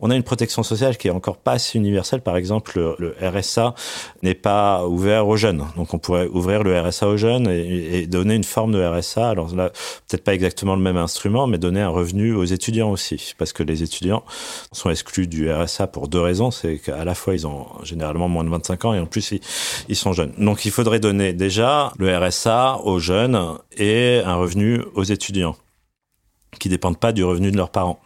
On 0.00 0.10
a 0.10 0.16
une 0.16 0.22
protection 0.22 0.62
sociale 0.62 0.96
qui 0.96 1.08
est 1.08 1.10
encore 1.10 1.36
pas 1.36 1.52
assez 1.52 1.76
universelle. 1.76 2.22
Par 2.22 2.36
exemple, 2.36 2.94
le, 2.98 3.14
RSA 3.20 3.74
n'est 4.22 4.34
pas 4.34 4.86
ouvert 4.86 5.28
aux 5.28 5.36
jeunes. 5.36 5.66
Donc, 5.76 5.92
on 5.92 5.98
pourrait 5.98 6.26
ouvrir 6.26 6.62
le 6.62 6.78
RSA 6.80 7.06
aux 7.06 7.18
jeunes 7.18 7.48
et, 7.48 7.98
et 7.98 8.06
donner 8.06 8.34
une 8.34 8.44
forme 8.44 8.72
de 8.72 8.82
RSA. 8.82 9.28
Alors 9.28 9.54
là, 9.54 9.70
peut-être 10.08 10.24
pas 10.24 10.32
exactement 10.32 10.74
le 10.74 10.82
même 10.82 10.96
instrument, 10.96 11.46
mais 11.46 11.58
donner 11.58 11.82
un 11.82 11.90
revenu 11.90 12.32
aux 12.32 12.44
étudiants 12.44 12.90
aussi. 12.90 13.34
Parce 13.36 13.52
que 13.52 13.62
les 13.62 13.82
étudiants 13.82 14.24
sont 14.72 14.88
exclus 14.88 15.26
du 15.26 15.52
RSA 15.52 15.86
pour 15.86 16.08
deux 16.08 16.20
raisons. 16.20 16.50
C'est 16.50 16.78
qu'à 16.78 17.04
la 17.04 17.14
fois, 17.14 17.34
ils 17.34 17.46
ont 17.46 17.66
généralement 17.82 18.28
moins 18.28 18.44
de 18.44 18.50
25 18.50 18.84
ans 18.86 18.94
et 18.94 19.00
en 19.00 19.06
plus, 19.06 19.32
ils, 19.32 19.40
ils 19.90 19.96
sont 19.96 20.14
jeunes. 20.14 20.32
Donc, 20.38 20.64
il 20.64 20.70
faudrait 20.70 21.00
donner 21.00 21.34
déjà 21.34 21.92
le 21.98 22.16
RSA 22.16 22.78
aux 22.84 22.98
jeunes 22.98 23.58
et 23.76 24.22
un 24.24 24.36
revenu 24.36 24.80
aux 24.94 25.09
étudiants 25.10 25.56
qui 26.58 26.68
dépendent 26.68 26.98
pas 26.98 27.12
du 27.12 27.24
revenu 27.24 27.50
de 27.50 27.56
leurs 27.56 27.70
parents. 27.70 28.00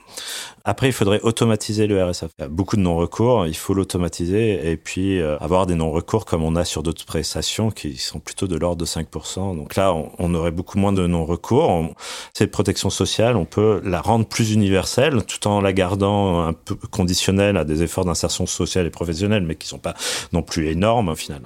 Après, 0.64 0.88
il 0.88 0.92
faudrait 0.92 1.20
automatiser 1.22 1.86
le 1.86 2.02
RSA. 2.02 2.28
Beaucoup 2.48 2.76
de 2.76 2.82
non-recours, 2.82 3.46
il 3.46 3.56
faut 3.56 3.74
l'automatiser 3.74 4.70
et 4.70 4.76
puis 4.76 5.20
euh, 5.20 5.36
avoir 5.38 5.66
des 5.66 5.74
non-recours 5.74 6.24
comme 6.24 6.42
on 6.42 6.56
a 6.56 6.64
sur 6.64 6.82
d'autres 6.82 7.04
prestations 7.04 7.70
qui 7.70 7.96
sont 7.96 8.20
plutôt 8.20 8.46
de 8.46 8.56
l'ordre 8.56 8.80
de 8.80 8.86
5%. 8.86 9.56
Donc 9.56 9.76
là, 9.76 9.94
on, 10.18 10.34
aurait 10.34 10.50
beaucoup 10.50 10.78
moins 10.78 10.92
de 10.92 11.06
non-recours. 11.06 11.94
Cette 12.32 12.50
protection 12.50 12.90
sociale, 12.90 13.36
on 13.36 13.44
peut 13.44 13.80
la 13.84 14.00
rendre 14.00 14.26
plus 14.26 14.52
universelle 14.52 15.24
tout 15.24 15.46
en 15.48 15.60
la 15.60 15.72
gardant 15.72 16.40
un 16.46 16.52
peu 16.52 16.74
conditionnelle 16.74 17.56
à 17.56 17.64
des 17.64 17.82
efforts 17.82 18.04
d'insertion 18.04 18.46
sociale 18.46 18.86
et 18.86 18.90
professionnelle, 18.90 19.42
mais 19.42 19.56
qui 19.56 19.68
sont 19.68 19.78
pas 19.78 19.94
non 20.32 20.42
plus 20.42 20.68
énormes 20.68 21.08
au 21.08 21.16
final. 21.16 21.42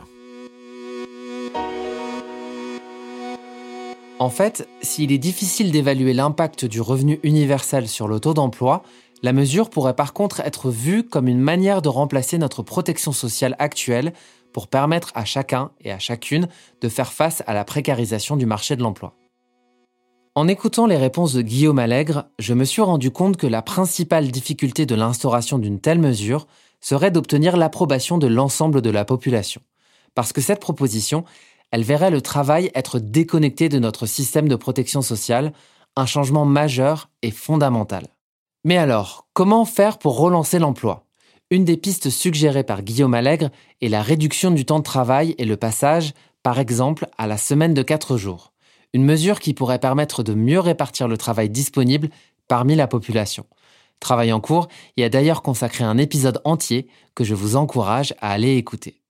En 4.21 4.31
fait, 4.31 4.69
s'il 4.83 5.13
est 5.13 5.19
difficile 5.19 5.71
d'évaluer 5.71 6.13
l'impact 6.13 6.65
du 6.65 6.81
revenu 6.81 7.21
universel 7.23 7.87
sur 7.87 8.09
le 8.09 8.19
taux 8.19 8.35
d'emploi, 8.35 8.83
la 9.23 9.33
mesure 9.33 9.71
pourrait 9.71 9.95
par 9.95 10.13
contre 10.13 10.41
être 10.41 10.71
vue 10.71 11.05
comme 11.05 11.29
une 11.29 11.41
manière 11.41 11.83
de 11.83 11.89
remplacer 11.89 12.37
notre 12.37 12.65
protection 12.65 13.13
sociale 13.13 13.55
actuelle 13.61 14.13
pour 14.53 14.67
permettre 14.67 15.13
à 15.15 15.25
chacun 15.25 15.71
et 15.83 15.93
à 15.93 16.01
chacune 16.01 16.49
de 16.81 16.89
faire 16.89 17.13
face 17.13 17.45
à 17.47 17.55
la 17.55 17.65
précarisation 17.65 18.37
du 18.37 18.45
marché 18.45 18.75
de 18.75 18.83
l'emploi. 18.83 19.15
En 20.35 20.49
écoutant 20.49 20.87
les 20.87 20.97
réponses 20.97 21.35
de 21.35 21.43
Guillaume 21.43 21.79
Allègre, 21.79 22.27
je 22.41 22.55
me 22.55 22.65
suis 22.65 22.83
rendu 22.83 23.13
compte 23.13 23.37
que 23.37 23.47
la 23.47 23.63
principale 23.63 24.33
difficulté 24.33 24.85
de 24.85 24.97
l'instauration 24.97 25.59
d'une 25.59 25.81
telle 25.81 26.01
mesure 26.01 26.49
serait 26.81 27.13
d'obtenir 27.13 27.57
l'approbation 27.57 28.19
de 28.19 28.27
l'ensemble 28.27 28.83
de 28.83 28.91
la 28.91 29.05
population. 29.05 29.61
Parce 30.15 30.33
que 30.33 30.41
cette 30.41 30.61
proposition, 30.61 31.25
elle 31.71 31.83
verrait 31.83 32.11
le 32.11 32.23
travail 32.23 32.71
être 32.75 32.99
déconnecté 32.99 33.69
de 33.69 33.79
notre 33.79 34.07
système 34.07 34.49
de 34.49 34.57
protection 34.57 35.03
sociale, 35.03 35.53
un 35.97 36.07
changement 36.07 36.45
majeur 36.45 37.11
et 37.23 37.31
fondamental. 37.31 38.09
Mais 38.65 38.77
alors, 38.77 39.27
comment 39.35 39.65
faire 39.65 39.99
pour 39.99 40.19
relancer 40.19 40.59
l'emploi? 40.59 41.05
Une 41.51 41.65
des 41.65 41.77
pistes 41.77 42.11
suggérées 42.11 42.65
par 42.65 42.83
Guillaume 42.83 43.15
Allègre 43.15 43.51
est 43.81 43.89
la 43.89 44.03
réduction 44.03 44.51
du 44.51 44.65
temps 44.65 44.79
de 44.79 44.85
travail 44.85 45.35
et 45.39 45.45
le 45.45 45.57
passage, 45.57 46.13
par 46.43 46.59
exemple, 46.59 47.07
à 47.17 47.27
la 47.27 47.39
semaine 47.39 47.75
de 47.75 47.83
4 47.83 48.17
jours. 48.17 48.53
Une 48.93 49.05
mesure 49.05 49.41
qui 49.41 49.55
pourrait 49.55 49.79
permettre 49.79 50.23
de 50.23 50.35
mieux 50.35 50.61
répartir 50.61 51.09
le 51.09 51.17
travail 51.17 51.49
disponible 51.49 52.11
parmi 52.49 52.75
la 52.75 52.87
population. 52.87 53.47
Travail 54.01 54.33
en 54.33 54.41
cours 54.41 54.69
y 54.97 55.03
a 55.03 55.09
d'ailleurs 55.09 55.43
consacré 55.43 55.85
un 55.85 55.99
épisode 55.99 56.41
entier 56.45 56.89
que 57.15 57.25
je 57.25 57.35
vous 57.35 57.57
encourage 57.57 58.15
à 58.21 58.31
aller 58.31 58.57
écouter. 58.57 59.01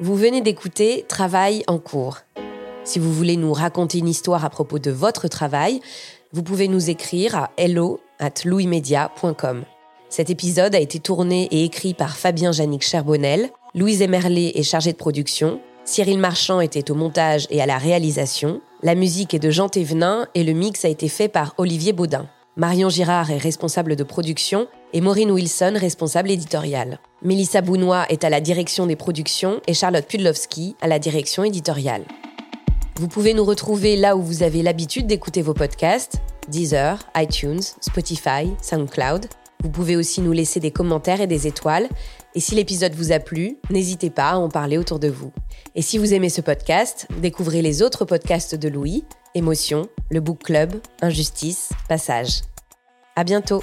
Vous 0.00 0.16
venez 0.16 0.40
d'écouter 0.40 1.04
Travail 1.06 1.62
en 1.66 1.78
cours. 1.78 2.18
Si 2.82 2.98
vous 2.98 3.12
voulez 3.12 3.36
nous 3.36 3.52
raconter 3.52 3.98
une 3.98 4.08
histoire 4.08 4.44
à 4.44 4.50
propos 4.50 4.78
de 4.78 4.90
votre 4.90 5.28
travail, 5.28 5.80
vous 6.32 6.42
pouvez 6.42 6.66
nous 6.66 6.90
écrire 6.90 7.36
à 7.36 7.50
hello 7.58 8.00
at 8.18 8.44
louismedia.com. 8.44 9.64
Cet 10.08 10.30
épisode 10.30 10.74
a 10.74 10.80
été 10.80 10.98
tourné 10.98 11.46
et 11.50 11.64
écrit 11.64 11.94
par 11.94 12.16
Fabien 12.16 12.52
Jannick 12.52 12.82
Cherbonnel. 12.82 13.50
Louise 13.74 14.02
Emerlet 14.02 14.52
est 14.54 14.62
chargée 14.62 14.92
de 14.92 14.96
production. 14.96 15.60
Cyril 15.84 16.18
Marchand 16.18 16.60
était 16.60 16.90
au 16.90 16.94
montage 16.94 17.46
et 17.50 17.60
à 17.60 17.66
la 17.66 17.78
réalisation. 17.78 18.60
La 18.82 18.94
musique 18.94 19.34
est 19.34 19.38
de 19.38 19.50
Jean 19.50 19.68
Thévenin 19.68 20.26
et 20.34 20.42
le 20.42 20.54
mix 20.54 20.84
a 20.84 20.88
été 20.88 21.08
fait 21.08 21.28
par 21.28 21.54
Olivier 21.58 21.92
Baudin. 21.92 22.26
Marion 22.56 22.90
Girard 22.90 23.30
est 23.30 23.38
responsable 23.38 23.96
de 23.96 24.04
production 24.04 24.68
et 24.92 25.00
Maureen 25.00 25.30
Wilson 25.30 25.72
responsable 25.74 26.30
éditoriale. 26.30 26.98
Mélissa 27.22 27.62
Bounois 27.62 28.04
est 28.10 28.24
à 28.24 28.30
la 28.30 28.42
direction 28.42 28.84
des 28.84 28.94
productions 28.94 29.62
et 29.66 29.72
Charlotte 29.72 30.06
Pudlowski 30.06 30.76
à 30.82 30.86
la 30.86 30.98
direction 30.98 31.44
éditoriale. 31.44 32.04
Vous 32.96 33.08
pouvez 33.08 33.32
nous 33.32 33.44
retrouver 33.44 33.96
là 33.96 34.16
où 34.18 34.22
vous 34.22 34.42
avez 34.42 34.62
l'habitude 34.62 35.06
d'écouter 35.06 35.40
vos 35.40 35.54
podcasts, 35.54 36.18
Deezer, 36.48 36.98
iTunes, 37.16 37.62
Spotify, 37.80 38.52
SoundCloud. 38.60 39.28
Vous 39.62 39.70
pouvez 39.70 39.96
aussi 39.96 40.20
nous 40.20 40.32
laisser 40.32 40.60
des 40.60 40.72
commentaires 40.72 41.22
et 41.22 41.26
des 41.26 41.46
étoiles. 41.46 41.88
Et 42.34 42.40
si 42.40 42.54
l'épisode 42.54 42.94
vous 42.94 43.12
a 43.12 43.18
plu, 43.18 43.56
n'hésitez 43.70 44.10
pas 44.10 44.32
à 44.32 44.36
en 44.36 44.50
parler 44.50 44.76
autour 44.76 44.98
de 44.98 45.08
vous. 45.08 45.32
Et 45.74 45.80
si 45.80 45.96
vous 45.96 46.12
aimez 46.12 46.28
ce 46.28 46.42
podcast, 46.42 47.08
découvrez 47.22 47.62
les 47.62 47.80
autres 47.80 48.04
podcasts 48.04 48.54
de 48.54 48.68
Louis, 48.68 49.04
Émotion, 49.34 49.88
le 50.10 50.20
Book 50.20 50.42
Club, 50.44 50.74
Injustice, 51.00 51.70
Passage. 51.88 52.42
À 53.16 53.24
bientôt! 53.24 53.62